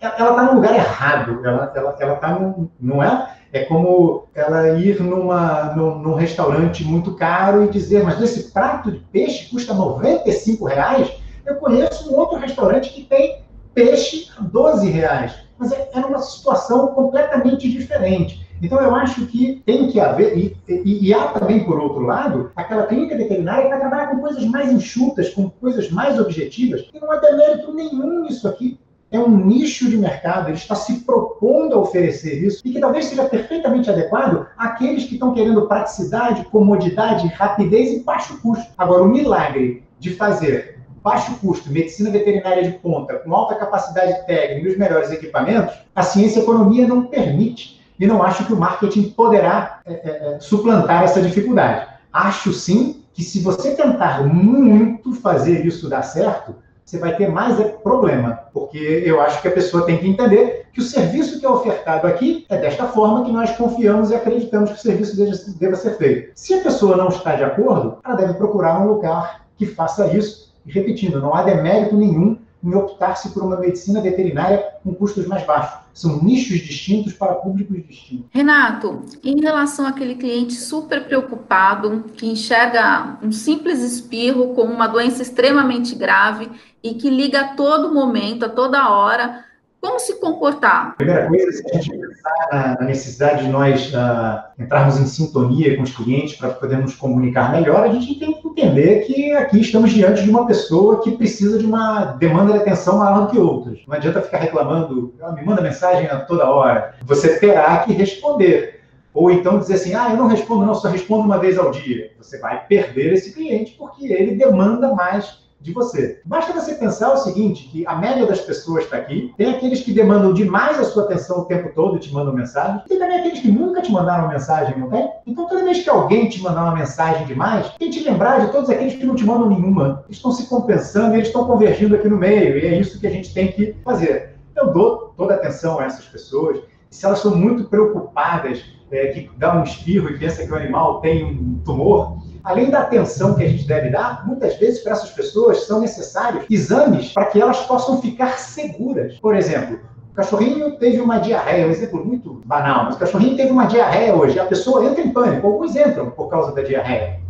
ela 0.00 0.30
está 0.30 0.42
no 0.44 0.54
lugar 0.54 0.74
errado. 0.74 1.44
Ela 1.44 1.66
está, 1.66 1.80
ela, 1.80 1.96
ela 2.00 2.14
tá 2.16 2.38
no, 2.38 2.70
não 2.80 3.02
é? 3.02 3.36
É 3.52 3.64
como 3.64 4.28
ela 4.34 4.78
ir 4.78 5.00
numa, 5.02 5.74
num, 5.74 5.98
num, 5.98 6.14
restaurante 6.14 6.84
muito 6.84 7.14
caro 7.16 7.64
e 7.64 7.68
dizer, 7.68 8.04
mas 8.04 8.20
esse 8.22 8.52
prato 8.52 8.92
de 8.92 8.98
peixe 8.98 9.48
custa 9.50 9.74
95 9.74 10.64
reais. 10.64 11.10
Eu 11.44 11.56
conheço 11.56 12.12
um 12.12 12.16
outro 12.16 12.38
restaurante 12.38 12.90
que 12.90 13.02
tem 13.02 13.42
peixe 13.74 14.28
a 14.38 14.42
12 14.42 14.88
reais. 14.90 15.34
Mas 15.58 15.72
é, 15.72 15.90
é 15.92 15.98
uma 15.98 16.20
situação 16.20 16.88
completamente 16.88 17.68
diferente. 17.68 18.46
Então, 18.62 18.78
eu 18.78 18.94
acho 18.94 19.26
que 19.26 19.62
tem 19.64 19.88
que 19.88 19.98
haver, 19.98 20.36
e, 20.36 20.56
e, 20.68 21.08
e, 21.08 21.14
há 21.14 21.28
também, 21.28 21.64
por 21.64 21.80
outro 21.80 22.02
lado, 22.02 22.52
aquela 22.54 22.86
clínica 22.86 23.16
veterinária 23.16 23.64
que 23.64 23.70
vai 23.70 23.80
trabalhar 23.80 24.08
com 24.08 24.20
coisas 24.20 24.44
mais 24.44 24.70
enxutas, 24.70 25.30
com 25.30 25.48
coisas 25.48 25.90
mais 25.90 26.20
objetivas, 26.20 26.86
e 26.92 27.00
não 27.00 27.10
há 27.10 27.16
demérito 27.16 27.72
nenhum 27.72 28.22
nisso 28.22 28.46
aqui. 28.46 28.78
É 29.10 29.18
um 29.18 29.36
nicho 29.44 29.90
de 29.90 29.96
mercado, 29.96 30.48
ele 30.48 30.56
está 30.56 30.74
se 30.74 31.00
propondo 31.00 31.74
a 31.74 31.78
oferecer 31.78 32.44
isso, 32.44 32.60
e 32.64 32.72
que 32.72 32.80
talvez 32.80 33.06
seja 33.06 33.24
perfeitamente 33.24 33.90
adequado 33.90 34.46
àqueles 34.56 35.04
que 35.04 35.14
estão 35.14 35.34
querendo 35.34 35.66
praticidade, 35.66 36.44
comodidade, 36.44 37.26
rapidez 37.28 37.92
e 37.92 38.04
baixo 38.04 38.40
custo. 38.40 38.66
Agora, 38.78 39.02
o 39.02 39.08
milagre 39.08 39.82
de 39.98 40.14
fazer 40.14 40.78
baixo 41.02 41.34
custo, 41.40 41.70
medicina 41.72 42.10
veterinária 42.10 42.62
de 42.62 42.78
ponta, 42.78 43.14
com 43.14 43.34
alta 43.34 43.54
capacidade 43.54 44.26
técnica 44.26 44.68
e 44.68 44.70
os 44.70 44.78
melhores 44.78 45.10
equipamentos, 45.10 45.74
a 45.94 46.02
ciência 46.02 46.38
e 46.38 46.40
a 46.40 46.42
economia 46.42 46.86
não 46.86 47.06
permite 47.06 47.80
e 47.98 48.06
não 48.06 48.22
acho 48.22 48.46
que 48.46 48.52
o 48.52 48.56
marketing 48.56 49.10
poderá 49.10 49.80
é, 49.84 49.92
é, 49.92 50.34
é, 50.34 50.40
suplantar 50.40 51.02
essa 51.02 51.20
dificuldade. 51.20 51.86
Acho 52.12 52.52
sim 52.52 53.02
que 53.12 53.22
se 53.22 53.40
você 53.40 53.74
tentar 53.74 54.22
muito 54.24 55.12
fazer 55.12 55.66
isso 55.66 55.88
dar 55.88 56.02
certo, 56.02 56.54
você 56.90 56.98
vai 56.98 57.16
ter 57.16 57.28
mais 57.28 57.60
é, 57.60 57.64
problema, 57.64 58.40
porque 58.52 59.04
eu 59.06 59.20
acho 59.20 59.40
que 59.40 59.46
a 59.46 59.52
pessoa 59.52 59.86
tem 59.86 59.96
que 59.98 60.08
entender 60.08 60.66
que 60.72 60.80
o 60.80 60.82
serviço 60.82 61.38
que 61.38 61.46
é 61.46 61.48
ofertado 61.48 62.04
aqui 62.04 62.44
é 62.48 62.56
desta 62.56 62.86
forma 62.86 63.24
que 63.24 63.30
nós 63.30 63.56
confiamos 63.56 64.10
e 64.10 64.14
acreditamos 64.16 64.70
que 64.70 64.76
o 64.76 64.80
serviço 64.80 65.16
deva, 65.56 65.76
ser 65.76 65.96
feito. 65.96 66.32
Se 66.34 66.52
a 66.52 66.62
pessoa 66.62 66.96
não 66.96 67.06
está 67.06 67.36
de 67.36 67.44
acordo, 67.44 67.98
ela 68.04 68.16
deve 68.16 68.34
procurar 68.34 68.80
um 68.80 68.88
lugar 68.88 69.46
que 69.56 69.66
faça 69.66 70.08
isso. 70.08 70.52
E 70.66 70.72
repetindo, 70.72 71.20
não 71.20 71.32
há 71.32 71.44
demérito 71.44 71.96
nenhum 71.96 72.36
em 72.62 72.74
optar-se 72.74 73.30
por 73.30 73.42
uma 73.42 73.56
medicina 73.58 74.00
veterinária 74.00 74.64
com 74.84 74.94
custos 74.94 75.26
mais 75.26 75.44
baixos. 75.46 75.80
São 75.94 76.22
nichos 76.22 76.60
distintos 76.60 77.12
para 77.14 77.34
públicos 77.34 77.76
distintos. 77.86 78.26
Renato, 78.30 79.02
em 79.24 79.40
relação 79.40 79.86
àquele 79.86 80.14
cliente 80.14 80.54
super 80.54 81.04
preocupado, 81.04 82.04
que 82.16 82.26
enxerga 82.26 83.18
um 83.22 83.32
simples 83.32 83.80
espirro 83.80 84.54
como 84.54 84.72
uma 84.72 84.86
doença 84.86 85.22
extremamente 85.22 85.94
grave 85.94 86.50
e 86.82 86.94
que 86.94 87.10
liga 87.10 87.40
a 87.40 87.48
todo 87.54 87.92
momento, 87.92 88.44
a 88.44 88.48
toda 88.48 88.90
hora, 88.90 89.44
como 89.80 89.98
se 89.98 90.20
comportar? 90.20 90.88
A 90.88 90.90
primeira 90.92 91.26
coisa, 91.26 91.52
se 91.52 91.64
a 91.66 91.72
gente 91.74 91.90
pensar 91.90 92.76
na 92.78 92.86
necessidade 92.86 93.44
de 93.44 93.50
nós 93.50 93.92
uh, 93.94 94.62
entrarmos 94.62 94.98
em 95.00 95.06
sintonia 95.06 95.76
com 95.76 95.82
os 95.82 95.96
clientes 95.96 96.36
para 96.36 96.50
podermos 96.50 96.94
comunicar 96.94 97.50
melhor, 97.50 97.84
a 97.84 97.92
gente 97.92 98.18
tem 98.18 98.34
que 98.34 98.46
entender 98.46 99.06
que 99.06 99.32
aqui 99.32 99.60
estamos 99.60 99.90
diante 99.90 100.22
de 100.22 100.30
uma 100.30 100.46
pessoa 100.46 101.02
que 101.02 101.12
precisa 101.12 101.58
de 101.58 101.64
uma 101.64 102.04
demanda 102.18 102.52
de 102.52 102.58
atenção 102.58 102.98
maior 102.98 103.22
do 103.22 103.30
que 103.30 103.38
outras. 103.38 103.78
Não 103.86 103.94
adianta 103.94 104.20
ficar 104.20 104.38
reclamando, 104.38 105.14
ah, 105.22 105.32
me 105.32 105.42
manda 105.44 105.62
mensagem 105.62 106.06
a 106.06 106.20
toda 106.20 106.50
hora. 106.50 106.94
Você 107.04 107.38
terá 107.38 107.78
que 107.78 107.92
responder. 107.92 108.80
Ou 109.12 109.30
então 109.30 109.58
dizer 109.58 109.74
assim, 109.74 109.94
ah, 109.94 110.10
eu 110.10 110.16
não 110.16 110.28
respondo, 110.28 110.66
não, 110.66 110.74
só 110.74 110.88
respondo 110.88 111.24
uma 111.24 111.38
vez 111.38 111.58
ao 111.58 111.70
dia. 111.70 112.12
Você 112.18 112.38
vai 112.38 112.64
perder 112.66 113.14
esse 113.14 113.32
cliente 113.32 113.74
porque 113.76 114.06
ele 114.12 114.36
demanda 114.36 114.94
mais 114.94 115.40
de 115.60 115.72
você. 115.72 116.20
Basta 116.24 116.52
você 116.52 116.74
pensar 116.74 117.12
o 117.12 117.18
seguinte, 117.18 117.68
que 117.68 117.86
a 117.86 117.94
média 117.94 118.26
das 118.26 118.40
pessoas 118.40 118.84
está 118.84 118.96
aqui, 118.96 119.32
tem 119.36 119.50
aqueles 119.50 119.80
que 119.80 119.92
demandam 119.92 120.32
demais 120.32 120.78
a 120.78 120.84
sua 120.84 121.04
atenção 121.04 121.40
o 121.40 121.44
tempo 121.44 121.70
todo 121.74 121.96
e 121.96 122.00
te 122.00 122.12
mandam 122.12 122.32
mensagem, 122.32 122.82
tem 122.88 122.98
também 122.98 123.18
aqueles 123.18 123.40
que 123.40 123.50
nunca 123.50 123.82
te 123.82 123.92
mandaram 123.92 124.28
mensagem, 124.28 124.78
não 124.78 124.88
tem? 124.88 125.10
Então 125.26 125.46
toda 125.46 125.64
vez 125.64 125.82
que 125.82 125.90
alguém 125.90 126.28
te 126.28 126.42
mandar 126.42 126.64
uma 126.64 126.74
mensagem 126.74 127.26
demais, 127.26 127.68
tem 127.78 127.90
que 127.90 127.98
te 127.98 128.04
lembrar 128.08 128.46
de 128.46 128.52
todos 128.52 128.70
aqueles 128.70 128.94
que 128.94 129.04
não 129.04 129.14
te 129.14 129.24
mandam 129.24 129.50
nenhuma. 129.50 130.04
Eles 130.06 130.16
estão 130.16 130.32
se 130.32 130.46
compensando 130.48 131.14
eles 131.14 131.28
estão 131.28 131.46
convergindo 131.46 131.94
aqui 131.94 132.08
no 132.08 132.16
meio, 132.16 132.58
e 132.58 132.66
é 132.66 132.78
isso 132.78 132.98
que 132.98 133.06
a 133.06 133.10
gente 133.10 133.32
tem 133.34 133.52
que 133.52 133.76
fazer. 133.84 134.36
Eu 134.56 134.72
dou 134.72 135.12
toda 135.16 135.34
a 135.34 135.36
atenção 135.36 135.78
a 135.78 135.84
essas 135.84 136.06
pessoas, 136.06 136.60
se 136.90 137.06
elas 137.06 137.20
são 137.20 137.36
muito 137.36 137.64
preocupadas, 137.64 138.64
é, 138.90 139.06
que 139.08 139.30
dá 139.36 139.56
um 139.56 139.62
espirro 139.62 140.10
e 140.10 140.18
pensa 140.18 140.44
que 140.44 140.52
o 140.52 140.56
animal 140.56 141.00
tem 141.00 141.24
um 141.24 141.60
tumor, 141.64 142.18
Além 142.42 142.70
da 142.70 142.80
atenção 142.80 143.34
que 143.34 143.44
a 143.44 143.48
gente 143.48 143.66
deve 143.66 143.90
dar, 143.90 144.26
muitas 144.26 144.56
vezes 144.56 144.80
para 144.80 144.92
essas 144.92 145.10
pessoas 145.10 145.66
são 145.66 145.80
necessários 145.80 146.44
exames 146.50 147.12
para 147.12 147.26
que 147.26 147.40
elas 147.40 147.60
possam 147.66 148.00
ficar 148.00 148.38
seguras. 148.38 149.18
Por 149.18 149.36
exemplo, 149.36 149.78
o 150.10 150.14
cachorrinho 150.14 150.76
teve 150.76 151.00
uma 151.00 151.18
diarreia, 151.18 151.66
um 151.66 151.70
exemplo 151.70 152.04
muito 152.04 152.42
banal, 152.44 152.84
mas 152.84 152.96
o 152.96 152.98
cachorrinho 152.98 153.36
teve 153.36 153.50
uma 153.50 153.66
diarreia 153.66 154.14
hoje, 154.14 154.38
a 154.38 154.44
pessoa 154.44 154.84
entra 154.84 155.02
em 155.02 155.12
pânico, 155.12 155.46
alguns 155.46 155.76
entram 155.76 156.10
por 156.10 156.28
causa 156.28 156.52
da 156.52 156.62
diarreia. 156.62 157.20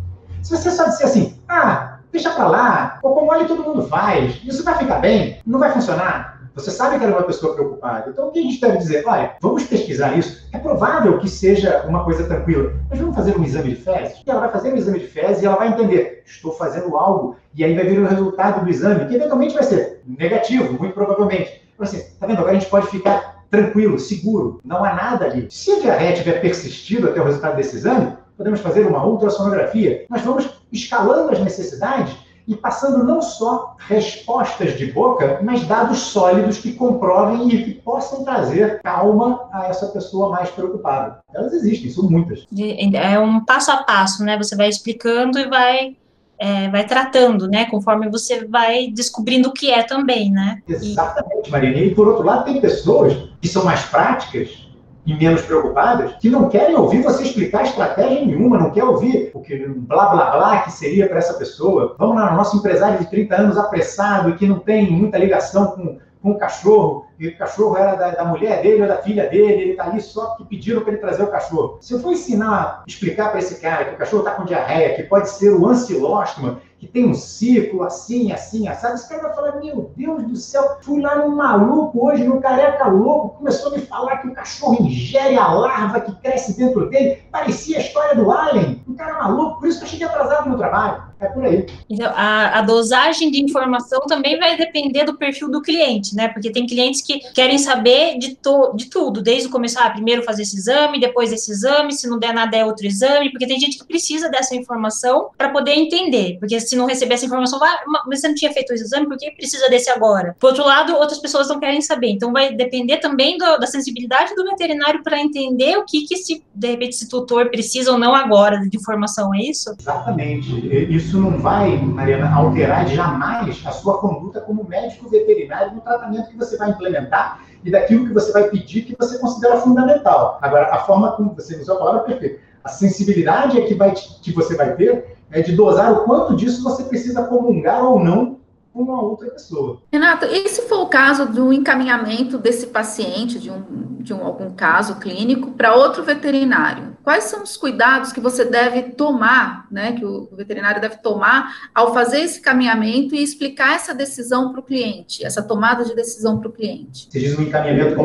Se 0.41 0.55
você 0.55 0.71
só 0.71 0.85
disser 0.85 1.07
assim, 1.07 1.37
ah, 1.47 1.99
deixa 2.11 2.31
para 2.31 2.47
lá, 2.47 2.99
ou 3.03 3.13
como 3.13 3.31
olha 3.31 3.45
todo 3.47 3.63
mundo 3.63 3.83
faz, 3.83 4.41
isso 4.43 4.63
vai 4.63 4.77
ficar 4.77 4.99
bem, 4.99 5.39
não 5.45 5.59
vai 5.59 5.71
funcionar, 5.71 6.30
você 6.53 6.71
sabe 6.71 6.97
que 6.97 7.05
era 7.05 7.13
uma 7.13 7.23
pessoa 7.23 7.53
preocupada. 7.53 8.09
Então, 8.09 8.27
o 8.27 8.31
que 8.31 8.39
a 8.39 8.41
gente 8.41 8.59
deve 8.59 8.77
dizer? 8.77 9.03
Olha, 9.07 9.35
vamos 9.41 9.63
pesquisar 9.63 10.17
isso. 10.17 10.47
É 10.51 10.57
provável 10.57 11.17
que 11.19 11.29
seja 11.29 11.83
uma 11.87 12.03
coisa 12.03 12.25
tranquila, 12.25 12.73
mas 12.89 12.99
vamos 12.99 13.15
fazer 13.15 13.37
um 13.37 13.43
exame 13.43 13.69
de 13.69 13.75
fezes? 13.75 14.21
E 14.25 14.29
ela 14.29 14.41
vai 14.41 14.51
fazer 14.51 14.73
um 14.73 14.77
exame 14.77 14.99
de 14.99 15.07
fezes 15.07 15.41
e 15.41 15.45
ela 15.45 15.55
vai 15.55 15.69
entender, 15.69 16.23
estou 16.25 16.53
fazendo 16.53 16.95
algo, 16.97 17.35
e 17.55 17.63
aí 17.63 17.73
vai 17.73 17.85
vir 17.85 17.99
o 17.99 18.07
resultado 18.07 18.63
do 18.63 18.69
exame, 18.69 19.05
que 19.05 19.15
eventualmente 19.15 19.53
vai 19.53 19.63
ser 19.63 20.01
negativo, 20.05 20.77
muito 20.77 20.93
provavelmente. 20.93 21.61
Então, 21.73 21.85
assim, 21.85 22.03
tá 22.19 22.27
vendo? 22.27 22.39
Agora 22.39 22.51
a 22.51 22.59
gente 22.59 22.69
pode 22.69 22.87
ficar 22.87 23.45
tranquilo, 23.49 23.99
seguro, 23.99 24.59
não 24.63 24.83
há 24.83 24.93
nada 24.93 25.25
ali. 25.25 25.47
Se 25.49 25.71
a 25.71 25.79
diarreia 25.79 26.15
tiver 26.15 26.39
persistido 26.39 27.09
até 27.09 27.19
o 27.21 27.25
resultado 27.25 27.57
desse 27.57 27.75
exame, 27.75 28.13
podemos 28.37 28.61
fazer 28.61 28.85
uma 28.85 29.05
ultrassonografia. 29.05 30.05
Nós 30.09 30.21
vamos 30.21 30.49
escalando 30.71 31.31
as 31.31 31.39
necessidades 31.39 32.15
e 32.47 32.55
passando 32.55 33.03
não 33.03 33.21
só 33.21 33.75
respostas 33.87 34.77
de 34.77 34.91
boca, 34.91 35.39
mas 35.43 35.65
dados 35.65 35.99
sólidos 35.99 36.57
que 36.57 36.73
comprovem 36.73 37.49
e 37.49 37.63
que 37.63 37.73
possam 37.73 38.23
trazer 38.23 38.81
calma 38.81 39.47
a 39.51 39.67
essa 39.67 39.87
pessoa 39.87 40.29
mais 40.29 40.49
preocupada. 40.49 41.19
Elas 41.33 41.53
existem, 41.53 41.89
são 41.89 42.09
muitas. 42.09 42.45
É 42.93 43.19
um 43.19 43.43
passo 43.43 43.71
a 43.71 43.77
passo, 43.83 44.23
né? 44.23 44.37
Você 44.37 44.55
vai 44.55 44.69
explicando 44.69 45.39
e 45.39 45.47
vai 45.47 45.95
é, 46.41 46.67
vai 46.69 46.83
tratando, 46.87 47.47
né? 47.47 47.65
Conforme 47.65 48.09
você 48.09 48.45
vai 48.45 48.87
descobrindo 48.87 49.49
o 49.49 49.53
que 49.53 49.69
é 49.69 49.83
também, 49.83 50.31
né? 50.31 50.59
Exatamente. 50.67 51.51
Marina. 51.51 51.77
E 51.77 51.93
por 51.93 52.07
outro 52.07 52.25
lado, 52.25 52.45
tem 52.45 52.59
pessoas 52.59 53.13
que 53.39 53.47
são 53.47 53.63
mais 53.63 53.83
práticas 53.83 54.70
e 55.05 55.13
menos 55.15 55.41
preocupadas, 55.41 56.13
que 56.15 56.29
não 56.29 56.47
querem 56.47 56.75
ouvir 56.75 57.01
você 57.01 57.23
explicar 57.23 57.63
estratégia 57.63 58.25
nenhuma, 58.25 58.57
não 58.57 58.71
quer 58.71 58.83
ouvir 58.83 59.31
o 59.33 59.41
que 59.41 59.57
blá 59.57 60.09
blá 60.09 60.31
blá 60.31 60.61
que 60.61 60.71
seria 60.71 61.07
para 61.07 61.17
essa 61.17 61.33
pessoa. 61.33 61.95
Vamos 61.97 62.15
lá, 62.15 62.35
nosso 62.35 62.57
empresário 62.57 62.99
de 62.99 63.09
30 63.09 63.35
anos 63.35 63.57
apressado 63.57 64.29
e 64.29 64.35
que 64.35 64.47
não 64.47 64.59
tem 64.59 64.91
muita 64.91 65.17
ligação 65.17 65.67
com, 65.67 65.97
com 66.21 66.31
o 66.31 66.37
cachorro, 66.37 67.07
e 67.19 67.27
o 67.27 67.37
cachorro 67.37 67.77
era 67.77 67.95
da, 67.95 68.11
da 68.11 68.25
mulher 68.25 68.61
dele 68.61 68.83
ou 68.83 68.87
da 68.87 68.97
filha 68.97 69.27
dele, 69.27 69.61
ele 69.61 69.71
está 69.71 69.85
ali 69.85 70.01
só 70.01 70.35
que 70.35 70.45
pediram 70.45 70.81
para 70.81 70.91
ele 70.93 71.01
trazer 71.01 71.23
o 71.23 71.31
cachorro. 71.31 71.77
Se 71.81 71.93
eu 71.93 71.99
for 71.99 72.11
ensinar, 72.11 72.83
explicar 72.87 73.29
para 73.29 73.39
esse 73.39 73.59
cara 73.59 73.85
que 73.85 73.95
o 73.95 73.97
cachorro 73.97 74.23
está 74.23 74.35
com 74.35 74.45
diarreia, 74.45 74.95
que 74.95 75.03
pode 75.03 75.29
ser 75.29 75.49
o 75.49 75.67
ancilóstoma, 75.67 76.59
que 76.81 76.87
tem 76.87 77.07
um 77.07 77.13
ciclo 77.13 77.83
assim, 77.83 78.31
assim, 78.31 78.67
assado, 78.67 78.95
esse 78.95 79.07
cara 79.07 79.21
vai 79.21 79.35
falar, 79.35 79.57
meu 79.57 79.91
Deus 79.95 80.23
do 80.23 80.35
céu, 80.35 80.79
fui 80.81 80.99
lá 80.99 81.15
num 81.15 81.35
maluco 81.35 82.07
hoje, 82.07 82.23
num 82.23 82.41
careca 82.41 82.87
louco, 82.87 83.37
começou 83.37 83.71
a 83.71 83.77
me 83.77 83.85
falar 83.85 84.17
que 84.17 84.27
o 84.27 84.33
cachorro 84.33 84.83
ingere 84.83 85.37
a 85.37 85.53
larva 85.53 86.01
que 86.01 86.15
cresce 86.15 86.57
dentro 86.57 86.89
dele, 86.89 87.21
parecia 87.31 87.77
a 87.77 87.81
história 87.81 88.15
do 88.15 88.31
Alien, 88.31 88.83
um 88.87 88.95
cara 88.95 89.21
maluco, 89.21 89.59
por 89.59 89.69
isso 89.69 89.77
que 89.77 89.85
eu 89.85 89.89
cheguei 89.89 90.07
atrasado 90.07 90.49
no 90.49 90.57
trabalho. 90.57 91.10
É 91.21 91.27
por 91.27 91.45
aí. 91.45 91.67
Então, 91.87 92.11
a, 92.15 92.57
a, 92.57 92.61
dosagem 92.63 93.29
de 93.29 93.39
informação 93.39 94.01
também 94.07 94.39
vai 94.39 94.57
depender 94.57 95.03
do 95.03 95.15
perfil 95.15 95.51
do 95.51 95.61
cliente, 95.61 96.15
né? 96.15 96.27
Porque 96.27 96.51
tem 96.51 96.65
clientes 96.65 97.01
que 97.01 97.19
querem 97.31 97.59
saber 97.59 98.17
de, 98.17 98.33
to, 98.33 98.73
de 98.75 98.89
tudo, 98.89 99.21
desde 99.21 99.47
o 99.47 99.51
começo, 99.51 99.77
ah, 99.79 99.91
primeiro 99.91 100.23
fazer 100.23 100.41
esse 100.41 100.57
exame, 100.57 100.99
depois 100.99 101.31
esse 101.31 101.51
exame, 101.51 101.93
se 101.93 102.09
não 102.09 102.17
der 102.17 102.33
nada 102.33 102.57
é 102.57 102.65
outro 102.65 102.87
exame, 102.87 103.29
porque 103.29 103.45
tem 103.45 103.59
gente 103.59 103.77
que 103.77 103.85
precisa 103.85 104.29
dessa 104.29 104.55
informação 104.55 105.29
para 105.37 105.49
poder 105.49 105.73
entender, 105.73 106.37
porque 106.39 106.59
se 106.59 106.75
não 106.75 106.87
receber 106.87 107.13
essa 107.13 107.25
informação, 107.25 107.59
vai, 107.59 107.77
mas 108.07 108.19
você 108.19 108.27
não 108.27 108.35
tinha 108.35 108.51
feito 108.51 108.71
o 108.71 108.73
exame, 108.73 109.05
por 109.05 109.15
que 109.15 109.29
precisa 109.29 109.69
desse 109.69 109.91
agora? 109.91 110.35
Por 110.39 110.47
outro 110.47 110.65
lado, 110.65 110.95
outras 110.95 111.19
pessoas 111.19 111.47
não 111.47 111.59
querem 111.59 111.81
saber, 111.81 112.09
então 112.09 112.33
vai 112.33 112.51
depender 112.51 112.97
também 112.97 113.37
do, 113.37 113.59
da 113.59 113.67
sensibilidade 113.67 114.33
do 114.33 114.43
veterinário 114.43 115.03
para 115.03 115.21
entender 115.21 115.77
o 115.77 115.85
que, 115.85 116.07
que 116.07 116.17
se, 116.17 116.43
de 116.55 116.67
repente, 116.67 116.95
esse 116.95 117.07
tutor 117.07 117.51
precisa 117.51 117.91
ou 117.91 117.99
não 117.99 118.15
agora 118.15 118.57
de 118.67 118.75
informação, 118.75 119.35
é 119.35 119.41
isso? 119.41 119.75
Exatamente. 119.79 120.49
Isso 120.89 121.10
não 121.17 121.37
vai, 121.37 121.77
Mariana, 121.77 122.33
alterar 122.33 122.87
jamais 122.87 123.61
a 123.65 123.71
sua 123.71 123.99
conduta 123.99 124.41
como 124.41 124.67
médico 124.67 125.09
veterinário 125.09 125.75
no 125.75 125.81
tratamento 125.81 126.29
que 126.29 126.37
você 126.37 126.57
vai 126.57 126.69
implementar 126.69 127.43
e 127.63 127.71
daquilo 127.71 128.07
que 128.07 128.13
você 128.13 128.31
vai 128.31 128.49
pedir 128.49 128.83
que 128.83 128.95
você 128.97 129.17
considera 129.19 129.57
fundamental. 129.57 130.39
Agora, 130.41 130.73
a 130.73 130.79
forma 130.79 131.11
como 131.13 131.33
você 131.33 131.55
usou 131.57 131.75
a 131.75 131.79
palavra 131.79 132.01
é 132.01 132.05
perfeita. 132.05 132.39
A 132.63 132.69
sensibilidade 132.69 133.59
é 133.59 133.65
que, 133.65 133.73
vai, 133.73 133.91
que 133.93 134.31
você 134.31 134.55
vai 134.55 134.75
ter 134.75 135.15
é 135.31 135.41
de 135.41 135.55
dosar 135.55 135.93
o 135.93 136.03
quanto 136.03 136.35
disso 136.35 136.63
você 136.63 136.83
precisa 136.83 137.23
comungar 137.23 137.83
ou 137.83 138.03
não 138.03 138.40
com 138.73 138.91
a 138.93 139.01
outra 139.01 139.29
pessoa. 139.31 139.81
Renato, 139.91 140.25
e 140.25 140.47
se 140.47 140.63
for 140.63 140.81
o 140.81 140.87
caso 140.87 141.25
do 141.27 141.51
encaminhamento 141.51 142.37
desse 142.37 142.67
paciente, 142.67 143.37
de, 143.37 143.51
um, 143.51 143.97
de 143.99 144.13
um, 144.13 144.23
algum 144.23 144.51
caso 144.51 144.95
clínico, 144.95 145.51
para 145.51 145.75
outro 145.75 146.03
veterinário? 146.03 146.95
Quais 147.03 147.25
são 147.25 147.43
os 147.43 147.57
cuidados 147.57 148.13
que 148.13 148.19
você 148.19 148.45
deve 148.45 148.83
tomar, 148.91 149.67
né, 149.71 149.93
que 149.93 150.05
o 150.05 150.29
veterinário 150.33 150.79
deve 150.79 150.97
tomar 150.97 151.69
ao 151.73 151.93
fazer 151.93 152.21
esse 152.21 152.39
caminhamento 152.39 153.15
e 153.15 153.23
explicar 153.23 153.75
essa 153.75 153.93
decisão 153.93 154.51
para 154.51 154.61
o 154.61 154.63
cliente, 154.63 155.25
essa 155.25 155.41
tomada 155.41 155.83
de 155.83 155.95
decisão 155.95 156.39
para 156.39 156.47
o 156.47 156.51
cliente? 156.51 157.07
Você 157.09 157.19
diz 157.19 157.37
um 157.37 157.43
encaminhamento 157.43 157.95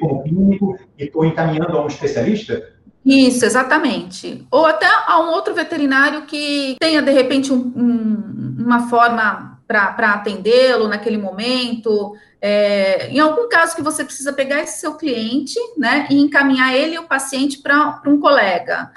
como 0.00 0.22
clínico 0.22 0.78
e 0.96 1.04
estou 1.04 1.24
encaminhando 1.24 1.76
a 1.76 1.84
um 1.84 1.88
especialista? 1.88 2.78
Isso, 3.04 3.44
exatamente. 3.44 4.46
Ou 4.50 4.66
até 4.66 4.86
a 5.06 5.20
um 5.20 5.30
outro 5.30 5.54
veterinário 5.54 6.22
que 6.22 6.76
tenha, 6.78 7.00
de 7.00 7.10
repente, 7.10 7.52
um, 7.52 7.56
um, 7.56 8.56
uma 8.58 8.88
forma 8.88 9.57
para 9.68 10.14
atendê-lo 10.14 10.88
naquele 10.88 11.18
momento. 11.18 12.16
É, 12.40 13.08
em 13.08 13.18
algum 13.18 13.48
caso 13.48 13.74
que 13.74 13.82
você 13.82 14.04
precisa 14.04 14.32
pegar 14.32 14.60
esse 14.60 14.80
seu 14.80 14.94
cliente, 14.94 15.58
né, 15.76 16.06
e 16.08 16.20
encaminhar 16.20 16.74
ele 16.74 16.94
e 16.94 16.98
o 16.98 17.06
paciente 17.06 17.58
para 17.58 18.00
um 18.06 18.20
colega. 18.20 18.92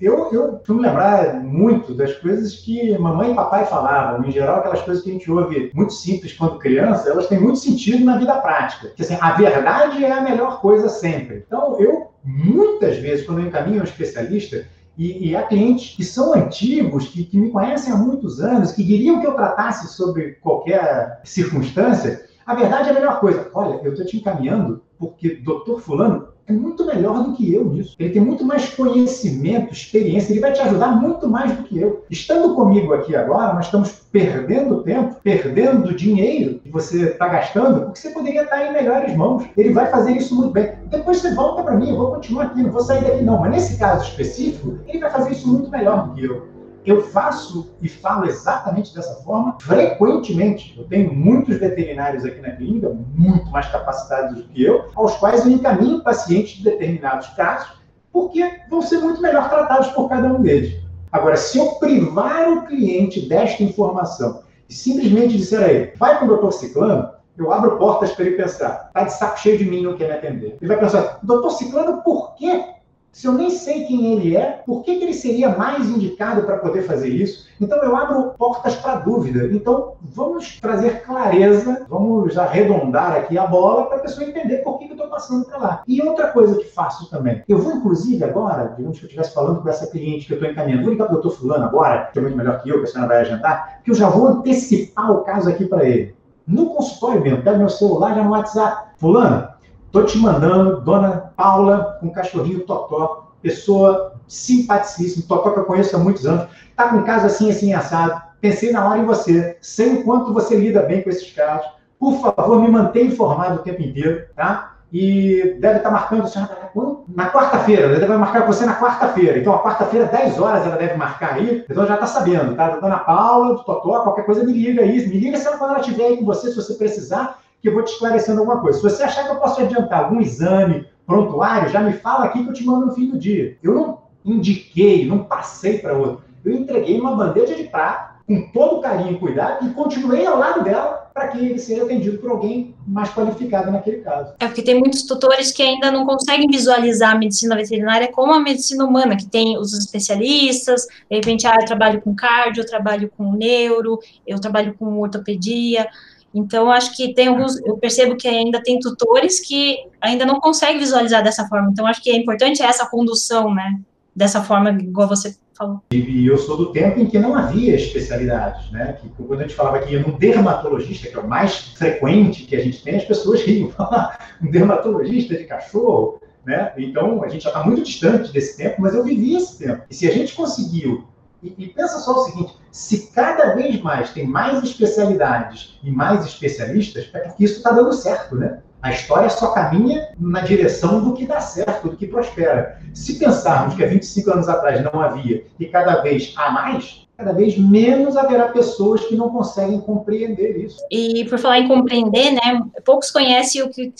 Eu, 0.00 0.32
eu 0.32 0.52
costumo 0.52 0.80
lembrar 0.80 1.34
muito 1.42 1.92
das 1.92 2.14
coisas 2.14 2.54
que 2.54 2.96
mamãe 2.96 3.32
e 3.32 3.34
papai 3.34 3.66
falavam. 3.66 4.24
Em 4.24 4.30
geral, 4.30 4.60
aquelas 4.60 4.82
coisas 4.82 5.02
que 5.02 5.10
a 5.10 5.12
gente 5.12 5.30
ouve 5.30 5.72
muito 5.74 5.92
simples 5.92 6.32
quando 6.32 6.58
criança, 6.58 7.10
elas 7.10 7.26
têm 7.26 7.40
muito 7.40 7.58
sentido 7.58 8.04
na 8.04 8.16
vida 8.16 8.34
prática. 8.36 8.92
Assim, 8.98 9.18
a 9.20 9.32
verdade 9.32 10.04
é 10.04 10.12
a 10.12 10.22
melhor 10.22 10.60
coisa 10.60 10.88
sempre. 10.88 11.44
Então, 11.46 11.76
eu, 11.80 12.12
muitas 12.24 12.96
vezes, 12.98 13.26
quando 13.26 13.40
eu 13.40 13.46
encaminho 13.46 13.80
um 13.80 13.84
especialista, 13.84 14.66
e, 14.96 15.30
e 15.30 15.36
há 15.36 15.42
clientes 15.42 15.96
que 15.96 16.04
são 16.04 16.34
antigos, 16.34 17.08
que, 17.08 17.24
que 17.24 17.36
me 17.36 17.50
conhecem 17.50 17.92
há 17.92 17.96
muitos 17.96 18.40
anos, 18.40 18.72
que 18.72 18.84
queriam 18.84 19.20
que 19.20 19.26
eu 19.26 19.34
tratasse 19.34 19.94
sobre 19.94 20.34
qualquer 20.34 21.20
circunstância. 21.24 22.24
A 22.46 22.54
verdade 22.54 22.88
é 22.88 22.92
a 22.92 22.94
melhor 22.94 23.20
coisa. 23.20 23.50
Olha, 23.54 23.80
eu 23.82 23.92
estou 23.92 24.06
te 24.06 24.16
encaminhando 24.16 24.82
porque 24.98 25.36
doutor 25.36 25.80
fulano 25.80 26.28
é 26.46 26.52
muito 26.52 26.84
melhor 26.84 27.24
do 27.24 27.32
que 27.32 27.52
eu 27.52 27.64
nisso. 27.64 27.96
Ele 27.98 28.10
tem 28.10 28.22
muito 28.22 28.44
mais 28.44 28.68
conhecimento, 28.68 29.72
experiência, 29.72 30.32
ele 30.32 30.40
vai 30.40 30.52
te 30.52 30.60
ajudar 30.60 30.88
muito 30.88 31.28
mais 31.28 31.56
do 31.56 31.62
que 31.62 31.78
eu. 31.78 32.04
Estando 32.10 32.54
comigo 32.54 32.92
aqui 32.92 33.16
agora, 33.16 33.54
nós 33.54 33.66
estamos 33.66 33.90
perdendo 34.12 34.82
tempo, 34.82 35.16
perdendo 35.22 35.94
dinheiro 35.94 36.60
que 36.60 36.70
você 36.70 37.06
está 37.06 37.28
gastando, 37.28 37.82
porque 37.82 37.98
você 37.98 38.10
poderia 38.10 38.42
estar 38.42 38.64
em 38.64 38.72
melhores 38.72 39.16
mãos. 39.16 39.44
Ele 39.56 39.72
vai 39.72 39.86
fazer 39.86 40.12
isso 40.12 40.34
muito 40.34 40.52
bem. 40.52 40.72
Depois 40.86 41.18
você 41.18 41.34
volta 41.34 41.62
para 41.62 41.76
mim, 41.76 41.90
eu 41.90 41.96
vou 41.96 42.12
continuar 42.12 42.44
aqui, 42.44 42.62
não 42.62 42.70
vou 42.70 42.82
sair 42.82 43.02
daqui 43.02 43.22
não. 43.22 43.40
Mas 43.40 43.50
nesse 43.50 43.78
caso 43.78 44.04
específico, 44.08 44.78
ele 44.86 44.98
vai 44.98 45.10
fazer 45.10 45.32
isso 45.32 45.48
muito 45.48 45.70
melhor 45.70 46.08
do 46.08 46.14
que 46.14 46.24
eu. 46.24 46.53
Eu 46.84 47.02
faço 47.02 47.74
e 47.80 47.88
falo 47.88 48.26
exatamente 48.26 48.94
dessa 48.94 49.14
forma 49.22 49.56
frequentemente. 49.60 50.74
Eu 50.76 50.84
tenho 50.84 51.14
muitos 51.14 51.56
veterinários 51.58 52.24
aqui 52.24 52.40
na 52.40 52.50
clínica, 52.50 52.90
muito 52.90 53.50
mais 53.50 53.66
capacitados 53.68 54.36
do 54.36 54.48
que 54.48 54.62
eu, 54.62 54.90
aos 54.94 55.16
quais 55.16 55.46
eu 55.46 55.52
encaminho 55.52 56.02
pacientes 56.02 56.58
de 56.58 56.64
determinados 56.64 57.28
casos, 57.28 57.78
porque 58.12 58.60
vão 58.68 58.82
ser 58.82 58.98
muito 58.98 59.22
melhor 59.22 59.48
tratados 59.48 59.88
por 59.88 60.08
cada 60.08 60.28
um 60.28 60.42
deles. 60.42 60.78
Agora, 61.10 61.36
se 61.36 61.58
eu 61.58 61.76
privar 61.76 62.50
o 62.50 62.66
cliente 62.66 63.28
desta 63.28 63.62
informação 63.62 64.42
e 64.68 64.74
simplesmente 64.74 65.38
disser 65.38 65.62
a 65.62 65.72
ele, 65.72 65.92
vai 65.96 66.18
com 66.18 66.26
o 66.26 66.28
doutor 66.28 66.52
Ciclano, 66.52 67.08
eu 67.38 67.50
abro 67.50 67.78
portas 67.78 68.12
para 68.12 68.26
ele 68.26 68.36
pensar, 68.36 68.90
tá 68.92 69.04
de 69.04 69.12
saco 69.12 69.40
cheio 69.40 69.56
de 69.58 69.64
mim, 69.64 69.82
não 69.82 69.96
quer 69.96 70.08
me 70.08 70.14
atender. 70.14 70.56
Ele 70.60 70.68
vai 70.68 70.78
pensar, 70.78 71.18
doutor 71.22 71.50
Ciclano, 71.50 72.02
por 72.02 72.34
quê? 72.34 72.73
Se 73.14 73.28
eu 73.28 73.32
nem 73.32 73.48
sei 73.48 73.84
quem 73.84 74.12
ele 74.12 74.36
é, 74.36 74.60
por 74.66 74.82
que, 74.82 74.96
que 74.96 75.04
ele 75.04 75.14
seria 75.14 75.56
mais 75.56 75.88
indicado 75.88 76.42
para 76.42 76.58
poder 76.58 76.82
fazer 76.82 77.08
isso? 77.08 77.46
Então 77.60 77.80
eu 77.80 77.96
abro 77.96 78.34
portas 78.36 78.74
para 78.74 78.96
dúvida. 78.96 79.46
Então 79.54 79.92
vamos 80.02 80.58
trazer 80.60 81.02
clareza, 81.02 81.86
vamos 81.88 82.36
arredondar 82.36 83.12
aqui 83.12 83.38
a 83.38 83.46
bola 83.46 83.86
para 83.86 83.98
a 83.98 84.00
pessoa 84.00 84.28
entender 84.28 84.58
por 84.58 84.80
que, 84.80 84.86
que 84.86 84.90
eu 84.90 84.96
estou 84.96 85.08
passando 85.08 85.44
para 85.44 85.58
lá. 85.58 85.82
E 85.86 86.02
outra 86.02 86.32
coisa 86.32 86.56
que 86.56 86.64
faço 86.64 87.08
também, 87.08 87.44
eu 87.48 87.58
vou 87.58 87.74
inclusive 87.74 88.24
agora, 88.24 88.74
digamos 88.76 88.98
que 88.98 89.04
eu 89.04 89.06
estivesse 89.06 89.32
falando 89.32 89.62
com 89.62 89.68
essa 89.68 89.86
cliente 89.86 90.26
que 90.26 90.32
eu 90.32 90.36
estou 90.36 90.50
encaminhando, 90.50 90.82
vou 90.82 90.90
ligar 90.90 91.06
para 91.06 91.16
o 91.16 91.22
doutor 91.22 91.38
fulano 91.38 91.66
agora, 91.66 92.10
que 92.12 92.18
é 92.18 92.22
muito 92.22 92.36
melhor 92.36 92.60
que 92.60 92.68
eu, 92.68 92.78
que 92.80 92.84
a 92.84 92.86
senhora 92.88 93.08
vai 93.08 93.20
agendar, 93.20 93.80
que 93.84 93.92
eu 93.92 93.94
já 93.94 94.08
vou 94.08 94.26
antecipar 94.26 95.12
o 95.12 95.22
caso 95.22 95.48
aqui 95.48 95.66
para 95.66 95.88
ele. 95.88 96.16
No 96.46 96.74
consultório 96.74 97.22
mesmo, 97.22 97.42
pega 97.42 97.58
meu 97.58 97.68
celular 97.68 98.14
já 98.16 98.24
no 98.24 98.32
WhatsApp. 98.32 98.88
Fulano, 98.98 99.53
Estou 99.94 100.06
te 100.06 100.18
mandando, 100.18 100.80
dona 100.80 101.30
Paula, 101.36 101.98
com 102.00 102.08
um 102.08 102.10
cachorrinho 102.10 102.66
Totó, 102.66 103.32
pessoa 103.40 104.14
simpaticíssima, 104.26 105.24
Totó 105.28 105.50
que 105.50 105.60
eu 105.60 105.64
conheço 105.64 105.94
há 105.94 106.00
muitos 106.00 106.26
anos, 106.26 106.48
está 106.68 106.88
com 106.88 106.96
um 106.96 107.04
caso 107.04 107.26
assim, 107.26 107.48
assim, 107.48 107.72
assado. 107.72 108.20
Pensei 108.40 108.72
na 108.72 108.88
hora 108.88 108.98
em 108.98 109.04
você, 109.04 109.56
sei 109.62 109.94
o 109.94 110.02
quanto 110.02 110.34
você 110.34 110.56
lida 110.56 110.82
bem 110.82 111.00
com 111.00 111.10
esses 111.10 111.30
casos. 111.32 111.68
Por 111.96 112.20
favor, 112.20 112.60
me 112.60 112.68
mantenha 112.68 113.06
informado 113.06 113.54
o 113.54 113.62
tempo 113.62 113.82
inteiro, 113.82 114.26
tá? 114.34 114.78
E 114.92 115.56
deve 115.60 115.76
estar 115.76 115.90
tá 115.90 115.92
marcando, 115.92 116.28
quando? 116.72 117.04
Na 117.08 117.30
quarta-feira, 117.30 117.82
ela 117.82 118.00
deve 118.00 118.16
marcar 118.16 118.48
você 118.48 118.66
na 118.66 118.74
quarta-feira. 118.74 119.38
Então, 119.38 119.54
a 119.54 119.62
quarta-feira, 119.62 120.06
10 120.06 120.40
horas, 120.40 120.66
ela 120.66 120.76
deve 120.76 120.96
marcar 120.96 121.34
aí. 121.34 121.64
Então, 121.70 121.86
já 121.86 121.94
está 121.94 122.06
sabendo, 122.06 122.56
tá? 122.56 122.78
Dona 122.80 122.98
Paula, 122.98 123.54
do 123.54 123.62
Totó, 123.62 124.00
qualquer 124.00 124.26
coisa, 124.26 124.42
me 124.42 124.52
liga 124.52 124.82
aí. 124.82 125.06
Me 125.06 125.18
liga 125.18 125.38
quando 125.56 125.70
ela 125.70 125.80
estiver 125.80 126.06
aí 126.06 126.16
com 126.16 126.24
você, 126.24 126.48
se 126.48 126.56
você 126.56 126.74
precisar 126.74 127.43
que 127.64 127.70
eu 127.70 127.72
vou 127.72 127.82
te 127.82 127.92
esclarecendo 127.92 128.40
alguma 128.40 128.60
coisa. 128.60 128.76
Se 128.76 128.84
você 128.84 129.02
achar 129.04 129.24
que 129.24 129.30
eu 129.30 129.40
posso 129.40 129.62
adiantar 129.62 130.04
algum 130.04 130.20
exame 130.20 130.86
prontuário, 131.06 131.70
já 131.70 131.80
me 131.80 131.94
fala 131.94 132.26
aqui 132.26 132.44
que 132.44 132.50
eu 132.50 132.52
te 132.52 132.62
mando 132.62 132.86
no 132.86 132.94
fim 132.94 133.08
do 133.08 133.18
dia. 133.18 133.56
Eu 133.62 133.74
não 133.74 134.02
indiquei, 134.22 135.06
não 135.06 135.24
passei 135.24 135.78
para 135.78 135.96
outro. 135.96 136.24
Eu 136.44 136.52
entreguei 136.52 137.00
uma 137.00 137.16
bandeja 137.16 137.54
de 137.54 137.64
prata 137.64 138.16
com 138.26 138.50
todo 138.52 138.82
carinho 138.82 139.12
e 139.12 139.18
cuidado 139.18 139.66
e 139.66 139.72
continuei 139.72 140.26
ao 140.26 140.38
lado 140.38 140.62
dela 140.62 141.10
para 141.14 141.28
que 141.28 141.38
ele 141.38 141.58
seja 141.58 141.84
atendido 141.84 142.18
por 142.18 142.32
alguém 142.32 142.74
mais 142.86 143.08
qualificado 143.14 143.70
naquele 143.70 143.98
caso. 143.98 144.34
É 144.40 144.46
porque 144.46 144.62
tem 144.62 144.78
muitos 144.78 145.04
tutores 145.04 145.50
que 145.50 145.62
ainda 145.62 145.90
não 145.90 146.04
conseguem 146.04 146.48
visualizar 146.48 147.12
a 147.12 147.18
medicina 147.18 147.56
veterinária 147.56 148.12
como 148.12 148.34
a 148.34 148.40
medicina 148.40 148.84
humana, 148.84 149.16
que 149.16 149.26
tem 149.26 149.56
os 149.56 149.72
especialistas, 149.72 150.86
de 151.08 151.16
repente, 151.16 151.46
ah, 151.46 151.56
eu 151.58 151.64
trabalho 151.64 152.02
com 152.02 152.14
cardio, 152.14 152.62
eu 152.62 152.66
trabalho 152.66 153.10
com 153.16 153.32
neuro, 153.32 154.00
eu 154.26 154.38
trabalho 154.38 154.74
com 154.74 155.00
ortopedia, 155.00 155.88
então, 156.34 156.68
acho 156.70 156.96
que 156.96 157.14
tem 157.14 157.28
alguns, 157.28 157.64
eu 157.64 157.76
percebo 157.76 158.16
que 158.16 158.26
ainda 158.26 158.60
tem 158.60 158.80
tutores 158.80 159.38
que 159.38 159.78
ainda 160.00 160.26
não 160.26 160.40
conseguem 160.40 160.78
visualizar 160.78 161.22
dessa 161.22 161.46
forma. 161.46 161.70
Então, 161.70 161.86
acho 161.86 162.02
que 162.02 162.10
é 162.10 162.16
importante 162.16 162.60
essa 162.60 162.86
condução, 162.86 163.54
né? 163.54 163.80
Dessa 164.14 164.42
forma, 164.42 164.70
igual 164.70 165.08
você 165.08 165.36
falou. 165.56 165.80
E, 165.92 166.26
eu 166.26 166.36
sou 166.36 166.56
do 166.56 166.72
tempo 166.72 166.98
em 166.98 167.06
que 167.06 167.20
não 167.20 167.36
havia 167.36 167.76
especialidades, 167.76 168.68
né? 168.72 168.98
Que 169.00 169.08
quando 169.10 169.40
a 169.40 169.42
gente 169.42 169.54
falava 169.54 169.78
que 169.78 169.92
ia 169.92 170.02
num 170.02 170.18
dermatologista, 170.18 171.08
que 171.08 171.16
é 171.16 171.20
o 171.20 171.28
mais 171.28 171.56
frequente 171.76 172.44
que 172.44 172.56
a 172.56 172.60
gente 172.60 172.82
tem, 172.82 172.96
as 172.96 173.04
pessoas 173.04 173.40
riam. 173.42 173.70
um 174.42 174.50
dermatologista 174.50 175.36
de 175.36 175.44
cachorro, 175.44 176.20
né? 176.44 176.72
Então, 176.76 177.22
a 177.22 177.28
gente 177.28 177.44
já 177.44 177.50
está 177.50 177.64
muito 177.64 177.84
distante 177.84 178.32
desse 178.32 178.56
tempo, 178.56 178.82
mas 178.82 178.92
eu 178.92 179.04
vivi 179.04 179.36
esse 179.36 179.56
tempo. 179.56 179.82
E 179.88 179.94
se 179.94 180.08
a 180.08 180.12
gente 180.12 180.34
conseguiu 180.34 181.04
e, 181.44 181.54
e, 181.58 181.68
pensa 181.68 181.98
só 181.98 182.12
o 182.12 182.24
seguinte: 182.24 182.54
se 182.72 183.08
cada 183.08 183.54
vez 183.54 183.80
mais 183.82 184.10
tem 184.10 184.26
mais 184.26 184.62
especialidades 184.64 185.78
e 185.84 185.90
mais 185.90 186.24
especialistas, 186.24 187.10
é 187.12 187.18
porque 187.18 187.44
isso 187.44 187.58
está 187.58 187.70
dando 187.70 187.92
certo, 187.92 188.34
né? 188.34 188.60
A 188.80 188.90
história 188.90 189.28
só 189.30 189.52
caminha 189.52 190.08
na 190.18 190.40
direção 190.40 191.02
do 191.02 191.14
que 191.14 191.26
dá 191.26 191.40
certo, 191.40 191.88
do 191.88 191.96
que 191.96 192.06
prospera. 192.06 192.80
Se 192.92 193.18
pensarmos 193.18 193.74
que 193.74 193.84
há 193.84 193.86
25 193.86 194.30
anos 194.30 194.48
atrás 194.48 194.82
não 194.82 195.00
havia 195.00 195.46
e 195.58 195.66
cada 195.66 196.02
vez 196.02 196.34
há 196.36 196.50
mais, 196.50 197.06
cada 197.16 197.32
vez 197.32 197.56
menos 197.56 198.16
haverá 198.16 198.48
pessoas 198.48 199.02
que 199.04 199.16
não 199.16 199.30
conseguem 199.30 199.80
compreender 199.80 200.64
isso. 200.64 200.84
E 200.90 201.24
por 201.26 201.38
falar 201.38 201.60
em 201.60 201.68
compreender, 201.68 202.32
né, 202.32 202.62
poucos 202.84 203.10
conhecem 203.10 203.62
o 203.62 203.70
que 203.70 203.92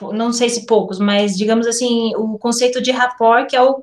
não 0.00 0.32
sei 0.32 0.48
se 0.48 0.66
poucos, 0.66 0.98
mas 0.98 1.36
digamos 1.36 1.66
assim, 1.66 2.14
o 2.16 2.38
conceito 2.38 2.80
de 2.80 2.90
rapport, 2.90 3.48
que 3.48 3.54
é 3.54 3.62
o 3.62 3.82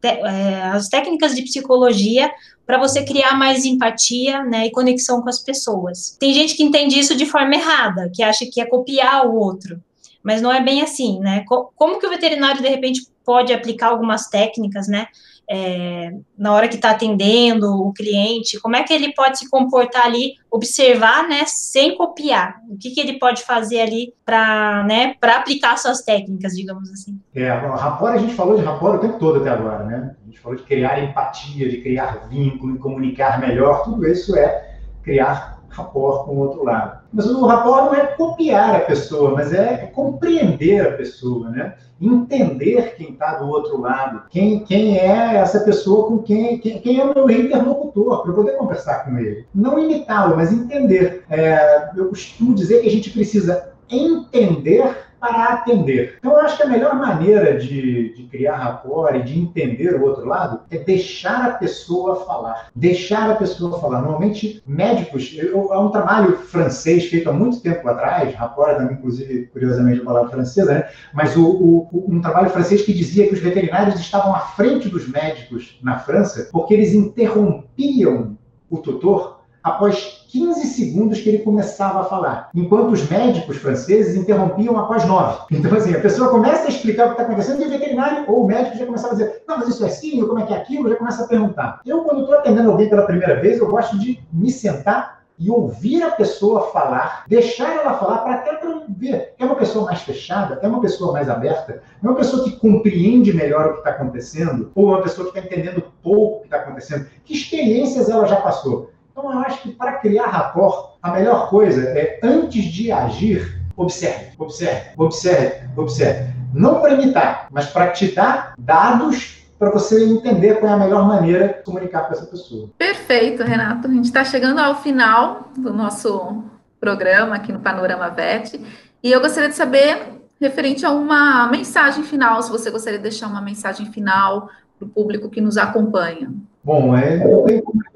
te, 0.00 0.08
é, 0.08 0.62
as 0.64 0.88
técnicas 0.88 1.34
de 1.34 1.42
psicologia 1.42 2.30
para 2.66 2.78
você 2.78 3.02
criar 3.02 3.34
mais 3.34 3.64
empatia 3.64 4.42
né, 4.44 4.66
e 4.66 4.70
conexão 4.70 5.22
com 5.22 5.28
as 5.28 5.38
pessoas. 5.38 6.16
Tem 6.20 6.34
gente 6.34 6.54
que 6.54 6.62
entende 6.62 6.98
isso 6.98 7.16
de 7.16 7.24
forma 7.24 7.54
errada, 7.54 8.10
que 8.14 8.22
acha 8.22 8.44
que 8.44 8.60
é 8.60 8.66
copiar 8.66 9.26
o 9.26 9.34
outro, 9.34 9.80
mas 10.22 10.42
não 10.42 10.52
é 10.52 10.62
bem 10.62 10.82
assim, 10.82 11.18
né? 11.20 11.44
Como 11.46 11.98
que 11.98 12.06
o 12.06 12.10
veterinário, 12.10 12.60
de 12.60 12.68
repente, 12.68 13.06
pode 13.24 13.52
aplicar 13.52 13.88
algumas 13.88 14.28
técnicas, 14.28 14.86
né? 14.86 15.06
É, 15.48 16.12
na 16.36 16.52
hora 16.52 16.68
que 16.68 16.74
está 16.74 16.90
atendendo 16.90 17.66
o 17.70 17.92
cliente, 17.92 18.60
como 18.60 18.76
é 18.76 18.82
que 18.82 18.92
ele 18.92 19.14
pode 19.14 19.38
se 19.38 19.48
comportar 19.48 20.04
ali, 20.04 20.34
observar, 20.50 21.26
né, 21.26 21.44
sem 21.46 21.96
copiar, 21.96 22.60
o 22.68 22.76
que, 22.76 22.90
que 22.90 23.00
ele 23.00 23.18
pode 23.18 23.42
fazer 23.42 23.80
ali 23.80 24.12
para 24.24 24.84
né, 24.84 25.14
aplicar 25.22 25.78
suas 25.78 26.02
técnicas, 26.02 26.54
digamos 26.54 26.90
assim. 26.90 27.18
É, 27.34 27.48
rapor, 27.48 28.10
a 28.10 28.18
gente 28.18 28.34
falou 28.34 28.56
de 28.58 28.64
rapor 28.64 28.96
o 28.96 28.98
tempo 28.98 29.18
todo 29.18 29.40
até 29.40 29.50
agora, 29.50 29.84
né? 29.84 30.14
A 30.22 30.26
gente 30.26 30.38
falou 30.40 30.56
de 30.56 30.64
criar 30.64 31.02
empatia, 31.02 31.68
de 31.68 31.80
criar 31.80 32.28
vínculo, 32.28 32.74
de 32.74 32.78
comunicar 32.78 33.40
melhor, 33.40 33.84
tudo 33.84 34.06
isso 34.06 34.36
é 34.36 34.76
criar 35.02 35.57
rapport 35.78 36.24
com 36.24 36.32
o 36.32 36.38
outro 36.38 36.64
lado. 36.64 37.00
Mas 37.12 37.26
o 37.26 37.46
rapport 37.46 37.86
não 37.86 37.94
é 37.94 38.06
copiar 38.06 38.76
a 38.76 38.80
pessoa, 38.80 39.30
mas 39.30 39.52
é 39.52 39.90
compreender 39.94 40.86
a 40.86 40.92
pessoa, 40.92 41.48
né? 41.50 41.74
Entender 42.00 42.94
quem 42.96 43.10
está 43.10 43.38
do 43.38 43.48
outro 43.48 43.80
lado, 43.80 44.22
quem, 44.30 44.60
quem 44.64 44.98
é 44.98 45.36
essa 45.36 45.60
pessoa 45.60 46.06
com 46.06 46.18
quem, 46.18 46.58
quem, 46.58 46.80
quem 46.80 47.00
é 47.00 47.04
o 47.04 47.14
meu 47.14 47.30
interlocutor, 47.30 48.22
para 48.22 48.30
eu 48.30 48.36
poder 48.36 48.56
conversar 48.56 49.04
com 49.04 49.18
ele. 49.18 49.46
Não 49.54 49.78
imitá-lo, 49.78 50.36
mas 50.36 50.52
entender. 50.52 51.24
É, 51.28 51.90
eu 51.96 52.08
costumo 52.08 52.54
dizer 52.54 52.82
que 52.82 52.88
a 52.88 52.92
gente 52.92 53.10
precisa 53.10 53.70
entender 53.90 55.07
para 55.18 55.44
atender. 55.54 56.16
Então, 56.18 56.32
eu 56.32 56.40
acho 56.40 56.56
que 56.56 56.62
a 56.62 56.68
melhor 56.68 56.94
maneira 56.96 57.58
de, 57.58 58.14
de 58.14 58.24
criar 58.24 58.56
rapport 58.56 59.14
e 59.14 59.22
de 59.22 59.38
entender 59.38 59.94
o 59.94 60.04
outro 60.04 60.26
lado 60.26 60.60
é 60.70 60.78
deixar 60.78 61.46
a 61.46 61.54
pessoa 61.54 62.24
falar. 62.24 62.68
Deixar 62.74 63.30
a 63.30 63.36
pessoa 63.36 63.80
falar. 63.80 64.00
Normalmente, 64.00 64.62
médicos, 64.66 65.34
eu, 65.36 65.72
é 65.72 65.78
um 65.78 65.90
trabalho 65.90 66.38
francês 66.38 67.06
feito 67.06 67.28
há 67.28 67.32
muito 67.32 67.60
tempo 67.60 67.88
atrás, 67.88 68.34
rapport 68.34 68.76
também, 68.76 68.96
inclusive, 68.96 69.46
curiosamente, 69.46 70.00
a 70.00 70.04
palavra 70.04 70.30
francesa, 70.30 70.72
né? 70.72 70.88
mas 71.12 71.36
o, 71.36 71.46
o, 71.46 72.04
um 72.08 72.20
trabalho 72.20 72.50
francês 72.50 72.82
que 72.82 72.92
dizia 72.92 73.26
que 73.26 73.34
os 73.34 73.40
veterinários 73.40 73.98
estavam 73.98 74.34
à 74.34 74.40
frente 74.40 74.88
dos 74.88 75.08
médicos 75.08 75.78
na 75.82 75.98
França 75.98 76.48
porque 76.52 76.74
eles 76.74 76.94
interrompiam 76.94 78.36
o 78.70 78.78
tutor 78.78 79.37
após 79.62 80.24
15 80.28 80.66
segundos 80.66 81.20
que 81.20 81.28
ele 81.28 81.38
começava 81.38 82.00
a 82.00 82.04
falar, 82.04 82.50
enquanto 82.54 82.92
os 82.92 83.08
médicos 83.08 83.56
franceses 83.56 84.14
interrompiam 84.14 84.78
após 84.78 85.04
9. 85.04 85.46
Então, 85.50 85.74
assim, 85.76 85.94
a 85.94 86.00
pessoa 86.00 86.28
começa 86.28 86.66
a 86.66 86.68
explicar 86.68 87.04
o 87.04 87.06
que 87.08 87.12
está 87.14 87.24
acontecendo 87.24 87.62
e 87.62 87.66
o 87.66 87.70
veterinário 87.70 88.24
ou 88.28 88.44
o 88.44 88.46
médico 88.46 88.76
já 88.76 88.86
começava 88.86 89.14
a 89.14 89.16
dizer: 89.16 89.42
não, 89.46 89.58
mas 89.58 89.68
isso 89.68 89.84
é 89.84 89.88
assim, 89.88 90.20
como 90.26 90.38
é 90.38 90.46
que 90.46 90.52
é 90.52 90.56
aquilo, 90.56 90.88
já 90.88 90.96
começa 90.96 91.24
a 91.24 91.28
perguntar. 91.28 91.80
Eu, 91.84 92.02
quando 92.02 92.20
estou 92.20 92.36
atendendo 92.36 92.70
alguém 92.70 92.88
pela 92.88 93.06
primeira 93.06 93.40
vez, 93.40 93.58
eu 93.58 93.68
gosto 93.68 93.98
de 93.98 94.20
me 94.32 94.50
sentar 94.50 95.18
e 95.38 95.50
ouvir 95.50 96.02
a 96.02 96.10
pessoa 96.10 96.72
falar, 96.72 97.24
deixar 97.28 97.72
ela 97.76 97.94
falar 97.94 98.18
para 98.18 98.34
até 98.34 98.54
para 98.54 98.82
ver. 98.88 99.34
É 99.38 99.44
uma 99.44 99.54
pessoa 99.54 99.84
mais 99.84 100.02
fechada? 100.02 100.58
É 100.60 100.66
uma 100.66 100.80
pessoa 100.80 101.12
mais 101.12 101.30
aberta? 101.30 101.80
É 102.02 102.06
uma 102.06 102.16
pessoa 102.16 102.42
que 102.42 102.56
compreende 102.56 103.32
melhor 103.32 103.66
o 103.66 103.72
que 103.74 103.78
está 103.78 103.90
acontecendo? 103.90 104.72
Ou 104.74 104.88
uma 104.88 105.02
pessoa 105.02 105.30
que 105.30 105.38
está 105.38 105.48
entendendo 105.48 105.84
pouco 106.02 106.38
o 106.38 106.40
que 106.40 106.46
está 106.46 106.56
acontecendo? 106.58 107.06
Que 107.24 107.34
experiências 107.34 108.08
ela 108.08 108.26
já 108.26 108.36
passou? 108.36 108.90
Então, 109.18 109.32
eu 109.32 109.38
acho 109.40 109.62
que 109.62 109.72
para 109.72 109.94
criar 109.94 110.26
rapport, 110.26 110.96
a 111.02 111.10
melhor 111.10 111.50
coisa 111.50 111.82
é, 111.82 112.20
antes 112.22 112.64
de 112.66 112.92
agir, 112.92 113.60
observe, 113.76 114.30
observe, 114.38 114.90
observe, 114.96 115.68
observe. 115.76 116.32
Não 116.54 116.80
para 116.80 116.94
imitar, 116.94 117.48
mas 117.50 117.66
para 117.66 117.90
te 117.90 118.14
dar 118.14 118.54
dados 118.56 119.44
para 119.58 119.70
você 119.70 120.04
entender 120.04 120.60
qual 120.60 120.70
é 120.70 120.74
a 120.74 120.78
melhor 120.78 121.04
maneira 121.04 121.48
de 121.48 121.64
comunicar 121.64 122.02
com 122.02 122.14
essa 122.14 122.26
pessoa. 122.26 122.70
Perfeito, 122.78 123.42
Renato. 123.42 123.88
A 123.88 123.90
gente 123.90 124.04
está 124.04 124.24
chegando 124.24 124.60
ao 124.60 124.76
final 124.76 125.48
do 125.56 125.72
nosso 125.74 126.44
programa 126.78 127.34
aqui 127.34 127.52
no 127.52 127.58
Panorama 127.58 128.08
VET. 128.10 128.60
E 129.02 129.10
eu 129.10 129.20
gostaria 129.20 129.48
de 129.48 129.56
saber, 129.56 130.12
referente 130.40 130.86
a 130.86 130.92
uma 130.92 131.48
mensagem 131.48 132.04
final, 132.04 132.40
se 132.40 132.52
você 132.52 132.70
gostaria 132.70 133.00
de 133.00 133.02
deixar 133.02 133.26
uma 133.26 133.40
mensagem 133.40 133.90
final 133.90 134.48
para 134.78 134.86
o 134.86 134.88
público 134.88 135.28
que 135.28 135.40
nos 135.40 135.58
acompanha. 135.58 136.32
Bom, 136.68 136.94
é, 136.94 137.24
eu 137.24 137.46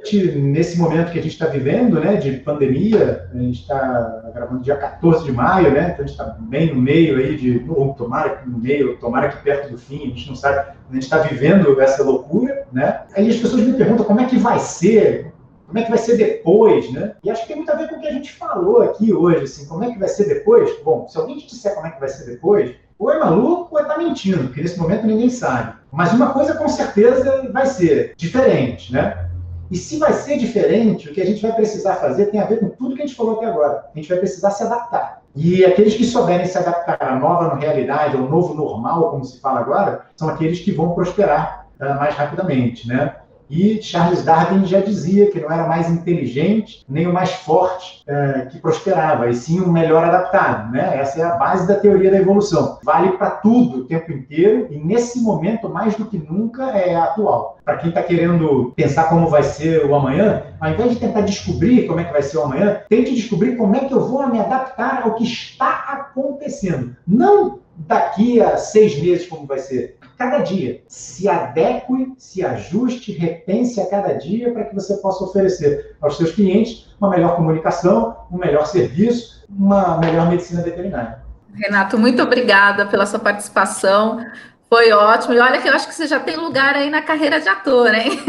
tenho 0.02 0.48
nesse 0.48 0.78
momento 0.78 1.12
que 1.12 1.18
a 1.18 1.22
gente 1.22 1.32
está 1.32 1.44
vivendo, 1.44 2.00
né, 2.00 2.16
de 2.16 2.38
pandemia, 2.38 3.28
a 3.30 3.36
gente 3.36 3.60
está 3.60 4.30
gravando 4.32 4.62
dia 4.62 4.76
14 4.76 5.26
de 5.26 5.30
maio, 5.30 5.70
né, 5.70 5.90
então 5.92 6.02
a 6.02 6.08
gente 6.08 6.18
está 6.18 6.24
bem 6.40 6.74
no 6.74 6.80
meio 6.80 7.18
aí 7.18 7.36
de, 7.36 7.66
ou 7.68 7.92
tomara 7.92 8.30
que 8.30 8.48
no 8.48 8.56
meio, 8.56 8.96
tomara 8.96 9.28
que 9.28 9.42
perto 9.42 9.72
do 9.72 9.76
fim, 9.76 10.04
a 10.04 10.06
gente 10.06 10.26
não 10.26 10.34
sabe, 10.34 10.70
a 10.88 10.94
gente 10.94 11.02
está 11.02 11.18
vivendo 11.18 11.78
essa 11.82 12.02
loucura, 12.02 12.66
né, 12.72 13.02
aí 13.14 13.28
as 13.28 13.36
pessoas 13.36 13.60
me 13.60 13.74
perguntam 13.74 14.06
como 14.06 14.22
é 14.22 14.24
que 14.24 14.38
vai 14.38 14.58
ser, 14.58 15.34
como 15.66 15.78
é 15.78 15.82
que 15.82 15.90
vai 15.90 15.98
ser 15.98 16.16
depois, 16.16 16.90
né, 16.90 17.14
e 17.22 17.30
acho 17.30 17.42
que 17.42 17.48
tem 17.48 17.56
muito 17.56 17.72
a 17.72 17.76
ver 17.76 17.90
com 17.90 17.96
o 17.96 18.00
que 18.00 18.08
a 18.08 18.12
gente 18.12 18.32
falou 18.32 18.80
aqui 18.80 19.12
hoje, 19.12 19.44
assim, 19.44 19.66
como 19.66 19.84
é 19.84 19.92
que 19.92 19.98
vai 19.98 20.08
ser 20.08 20.26
depois, 20.26 20.82
bom, 20.82 21.06
se 21.06 21.18
alguém 21.18 21.36
te 21.36 21.46
disser 21.46 21.74
como 21.74 21.88
é 21.88 21.90
que 21.90 22.00
vai 22.00 22.08
ser 22.08 22.24
depois, 22.24 22.74
ou 22.98 23.12
é 23.12 23.18
maluco 23.18 23.68
ou 23.76 23.82
está 23.82 23.98
mentindo, 23.98 24.44
porque 24.44 24.62
nesse 24.62 24.80
momento 24.80 25.06
ninguém 25.06 25.28
sabe. 25.28 25.81
Mas 25.92 26.12
uma 26.14 26.32
coisa 26.32 26.54
com 26.54 26.68
certeza 26.68 27.50
vai 27.52 27.66
ser 27.66 28.14
diferente, 28.16 28.90
né? 28.92 29.28
E 29.70 29.76
se 29.76 29.98
vai 29.98 30.12
ser 30.12 30.38
diferente, 30.38 31.08
o 31.08 31.12
que 31.12 31.20
a 31.20 31.26
gente 31.26 31.40
vai 31.42 31.52
precisar 31.52 31.96
fazer 31.96 32.26
tem 32.26 32.40
a 32.40 32.46
ver 32.46 32.60
com 32.60 32.68
tudo 32.70 32.94
que 32.94 33.02
a 33.02 33.06
gente 33.06 33.16
falou 33.16 33.36
até 33.36 33.46
agora. 33.46 33.84
A 33.94 33.98
gente 33.98 34.08
vai 34.08 34.18
precisar 34.18 34.50
se 34.50 34.62
adaptar. 34.62 35.22
E 35.34 35.64
aqueles 35.64 35.94
que 35.94 36.04
souberem 36.04 36.46
se 36.46 36.58
adaptar 36.58 36.98
à 37.00 37.18
nova 37.18 37.54
realidade, 37.56 38.16
ao 38.16 38.28
novo 38.28 38.54
normal, 38.54 39.10
como 39.10 39.24
se 39.24 39.40
fala 39.40 39.60
agora, 39.60 40.06
são 40.16 40.28
aqueles 40.28 40.60
que 40.60 40.72
vão 40.72 40.94
prosperar 40.94 41.66
uh, 41.80 41.94
mais 41.98 42.14
rapidamente, 42.14 42.86
né? 42.86 43.16
E 43.52 43.82
Charles 43.82 44.24
Darwin 44.24 44.64
já 44.64 44.80
dizia 44.80 45.30
que 45.30 45.38
não 45.38 45.52
era 45.52 45.68
mais 45.68 45.90
inteligente 45.90 46.82
nem 46.88 47.06
o 47.06 47.12
mais 47.12 47.32
forte 47.32 48.02
é, 48.06 48.46
que 48.50 48.58
prosperava, 48.58 49.28
e 49.28 49.34
sim 49.34 49.60
o 49.60 49.70
melhor 49.70 50.02
adaptado. 50.02 50.72
Né? 50.72 50.96
Essa 50.96 51.20
é 51.20 51.22
a 51.22 51.36
base 51.36 51.68
da 51.68 51.74
teoria 51.74 52.10
da 52.10 52.16
evolução. 52.16 52.78
Vale 52.82 53.12
para 53.18 53.30
tudo 53.30 53.80
o 53.80 53.84
tempo 53.84 54.10
inteiro, 54.10 54.68
e 54.70 54.78
nesse 54.78 55.20
momento, 55.20 55.68
mais 55.68 55.94
do 55.96 56.06
que 56.06 56.16
nunca, 56.16 56.70
é 56.70 56.96
atual. 56.96 57.58
Para 57.62 57.76
quem 57.76 57.90
está 57.90 58.02
querendo 58.02 58.72
pensar 58.74 59.10
como 59.10 59.28
vai 59.28 59.42
ser 59.42 59.84
o 59.84 59.94
amanhã, 59.94 60.44
ao 60.58 60.72
invés 60.72 60.92
de 60.92 61.00
tentar 61.00 61.20
descobrir 61.20 61.86
como 61.86 62.00
é 62.00 62.04
que 62.04 62.12
vai 62.12 62.22
ser 62.22 62.38
o 62.38 62.44
amanhã, 62.44 62.80
tente 62.88 63.14
descobrir 63.14 63.58
como 63.58 63.76
é 63.76 63.80
que 63.80 63.92
eu 63.92 64.08
vou 64.08 64.26
me 64.28 64.40
adaptar 64.40 65.02
ao 65.04 65.14
que 65.14 65.24
está 65.24 65.84
acontecendo. 65.88 66.96
Não 67.06 67.60
daqui 67.76 68.40
a 68.40 68.56
seis 68.56 69.00
meses 69.00 69.26
como 69.26 69.46
vai 69.46 69.58
ser 69.58 69.98
cada 70.22 70.38
dia. 70.38 70.82
Se 70.86 71.28
adeque, 71.28 72.12
se 72.16 72.44
ajuste, 72.44 73.12
repense 73.12 73.80
a 73.80 73.86
cada 73.86 74.12
dia 74.14 74.52
para 74.52 74.64
que 74.64 74.74
você 74.74 74.96
possa 74.98 75.24
oferecer 75.24 75.96
aos 76.00 76.16
seus 76.16 76.32
clientes 76.32 76.88
uma 77.00 77.10
melhor 77.10 77.34
comunicação, 77.34 78.16
um 78.30 78.38
melhor 78.38 78.66
serviço, 78.66 79.44
uma 79.50 79.98
melhor 79.98 80.28
medicina 80.28 80.62
veterinária. 80.62 81.22
Renato, 81.54 81.98
muito 81.98 82.22
obrigada 82.22 82.86
pela 82.86 83.04
sua 83.04 83.18
participação. 83.18 84.24
Foi 84.68 84.92
ótimo. 84.92 85.34
E 85.34 85.40
olha 85.40 85.60
que 85.60 85.68
eu 85.68 85.74
acho 85.74 85.88
que 85.88 85.94
você 85.94 86.06
já 86.06 86.20
tem 86.20 86.36
lugar 86.36 86.76
aí 86.76 86.88
na 86.88 87.02
carreira 87.02 87.40
de 87.40 87.48
ator, 87.48 87.92
hein? 87.92 88.12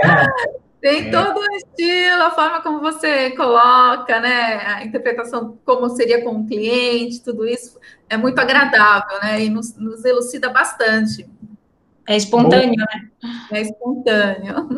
É. 0.02 0.69
Tem 0.80 1.08
é. 1.08 1.10
todo 1.10 1.38
o 1.38 1.56
estilo, 1.56 2.22
a 2.22 2.30
forma 2.30 2.62
como 2.62 2.80
você 2.80 3.30
coloca, 3.30 4.18
né? 4.18 4.60
A 4.64 4.84
interpretação, 4.84 5.58
como 5.64 5.88
seria 5.90 6.24
com 6.24 6.30
o 6.30 6.46
cliente, 6.46 7.22
tudo 7.22 7.46
isso 7.46 7.78
é 8.08 8.16
muito 8.16 8.38
agradável, 8.38 9.20
né? 9.22 9.44
E 9.44 9.50
nos, 9.50 9.76
nos 9.76 10.04
elucida 10.04 10.48
bastante. 10.48 11.28
É 12.08 12.16
espontâneo, 12.16 12.76
né? 12.76 13.08
É 13.52 13.60
espontâneo. 13.60 14.68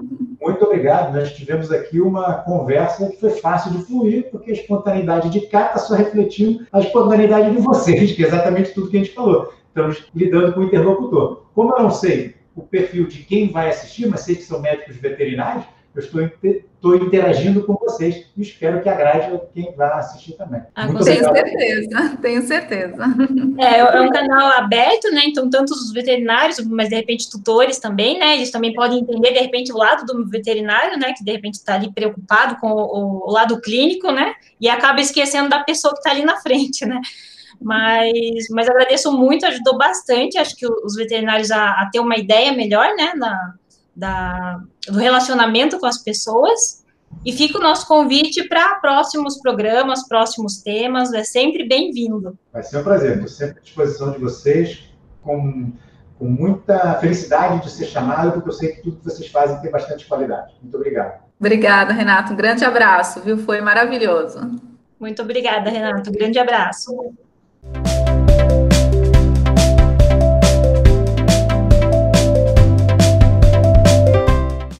Muito 0.40 0.64
obrigado. 0.64 1.14
Nós 1.14 1.32
tivemos 1.32 1.70
aqui 1.70 2.00
uma 2.00 2.34
conversa 2.42 3.08
que 3.08 3.20
foi 3.20 3.30
fácil 3.30 3.70
de 3.70 3.84
fluir, 3.84 4.28
porque 4.30 4.50
a 4.50 4.54
espontaneidade 4.54 5.30
de 5.30 5.42
cá 5.42 5.66
está 5.66 5.78
só 5.78 5.94
refletindo 5.94 6.66
a 6.72 6.80
espontaneidade 6.80 7.54
de 7.54 7.62
vocês, 7.62 8.12
que 8.12 8.24
é 8.24 8.26
exatamente 8.26 8.74
tudo 8.74 8.90
que 8.90 8.96
a 8.96 9.00
gente 9.00 9.14
falou. 9.14 9.54
Estamos 9.68 10.04
lidando 10.14 10.52
com 10.52 10.60
o 10.60 10.64
interlocutor. 10.64 11.44
Como 11.54 11.74
eu 11.74 11.84
não 11.84 11.90
sei 11.90 12.34
o 12.54 12.62
perfil 12.62 13.06
de 13.06 13.22
quem 13.22 13.50
vai 13.50 13.70
assistir, 13.70 14.06
mas 14.06 14.22
sei 14.22 14.34
que 14.34 14.42
são 14.42 14.60
médicos 14.60 14.96
veterinários, 14.96 15.64
eu 15.94 16.00
estou, 16.00 16.22
estou 16.22 16.96
interagindo 16.96 17.64
com 17.64 17.74
vocês 17.74 18.26
e 18.34 18.40
espero 18.40 18.82
que 18.82 18.88
agrade 18.88 19.38
quem 19.52 19.74
vai 19.76 19.92
assistir 19.98 20.32
também. 20.32 20.62
Ah, 20.74 20.86
tenho 20.86 21.22
certeza, 21.22 22.16
tenho 22.22 22.42
certeza. 22.42 23.04
É, 23.58 23.78
é 23.78 24.00
um 24.00 24.10
canal 24.10 24.52
aberto, 24.52 25.10
né? 25.12 25.22
Então, 25.26 25.50
tanto 25.50 25.70
os 25.72 25.92
veterinários, 25.92 26.58
mas 26.66 26.88
de 26.88 26.96
repente 26.96 27.30
tutores 27.30 27.78
também, 27.78 28.18
né? 28.18 28.36
Eles 28.36 28.50
também 28.50 28.72
podem 28.72 29.00
entender, 29.00 29.32
de 29.32 29.40
repente, 29.40 29.70
o 29.70 29.76
lado 29.76 30.06
do 30.06 30.26
veterinário, 30.28 30.98
né? 30.98 31.12
Que 31.12 31.22
de 31.22 31.32
repente 31.32 31.54
está 31.54 31.74
ali 31.74 31.92
preocupado 31.92 32.56
com 32.56 32.70
o, 32.70 33.28
o, 33.28 33.30
lado 33.30 33.60
clínico, 33.60 34.10
né? 34.10 34.34
E 34.58 34.68
acaba 34.68 35.00
esquecendo 35.00 35.50
da 35.50 35.62
pessoa 35.62 35.92
que 35.92 35.98
está 35.98 36.10
ali 36.10 36.24
na 36.24 36.40
frente, 36.40 36.86
né? 36.86 37.00
Mas, 37.60 38.48
mas 38.50 38.68
agradeço 38.68 39.12
muito, 39.12 39.46
ajudou 39.46 39.76
bastante, 39.76 40.38
acho 40.38 40.56
que 40.56 40.66
os 40.66 40.96
veterinários 40.96 41.50
a, 41.50 41.82
a 41.82 41.90
ter 41.92 42.00
uma 42.00 42.16
ideia 42.16 42.50
melhor, 42.52 42.96
né? 42.96 43.12
Na, 43.14 43.54
da, 43.94 44.60
do 44.86 44.98
relacionamento 44.98 45.78
com 45.78 45.86
as 45.86 46.02
pessoas. 46.02 46.82
E 47.24 47.32
fica 47.32 47.58
o 47.58 47.62
nosso 47.62 47.86
convite 47.86 48.48
para 48.48 48.76
próximos 48.76 49.38
programas, 49.40 50.08
próximos 50.08 50.62
temas, 50.62 51.12
é 51.12 51.22
sempre 51.22 51.68
bem-vindo. 51.68 52.38
Vai 52.52 52.62
ser 52.62 52.78
um 52.78 52.82
prazer, 52.82 53.12
estou 53.12 53.28
sempre 53.28 53.58
à 53.58 53.62
disposição 53.62 54.12
de 54.12 54.18
vocês, 54.18 54.88
com, 55.22 55.72
com 56.18 56.24
muita 56.24 56.94
felicidade 56.94 57.62
de 57.62 57.70
ser 57.70 57.86
chamado, 57.86 58.32
porque 58.32 58.48
eu 58.48 58.52
sei 58.52 58.72
que 58.72 58.82
tudo 58.82 58.96
que 58.96 59.04
vocês 59.04 59.30
fazem 59.30 59.60
tem 59.60 59.70
bastante 59.70 60.06
qualidade. 60.06 60.54
Muito 60.62 60.74
obrigado. 60.74 61.22
Obrigada, 61.38 61.92
Renato. 61.92 62.32
Um 62.32 62.36
grande 62.36 62.64
abraço, 62.64 63.20
viu? 63.20 63.36
Foi 63.38 63.60
maravilhoso. 63.60 64.40
Muito 64.98 65.20
obrigada, 65.20 65.68
Renato. 65.68 66.10
Um 66.10 66.12
grande 66.12 66.38
abraço. 66.38 67.12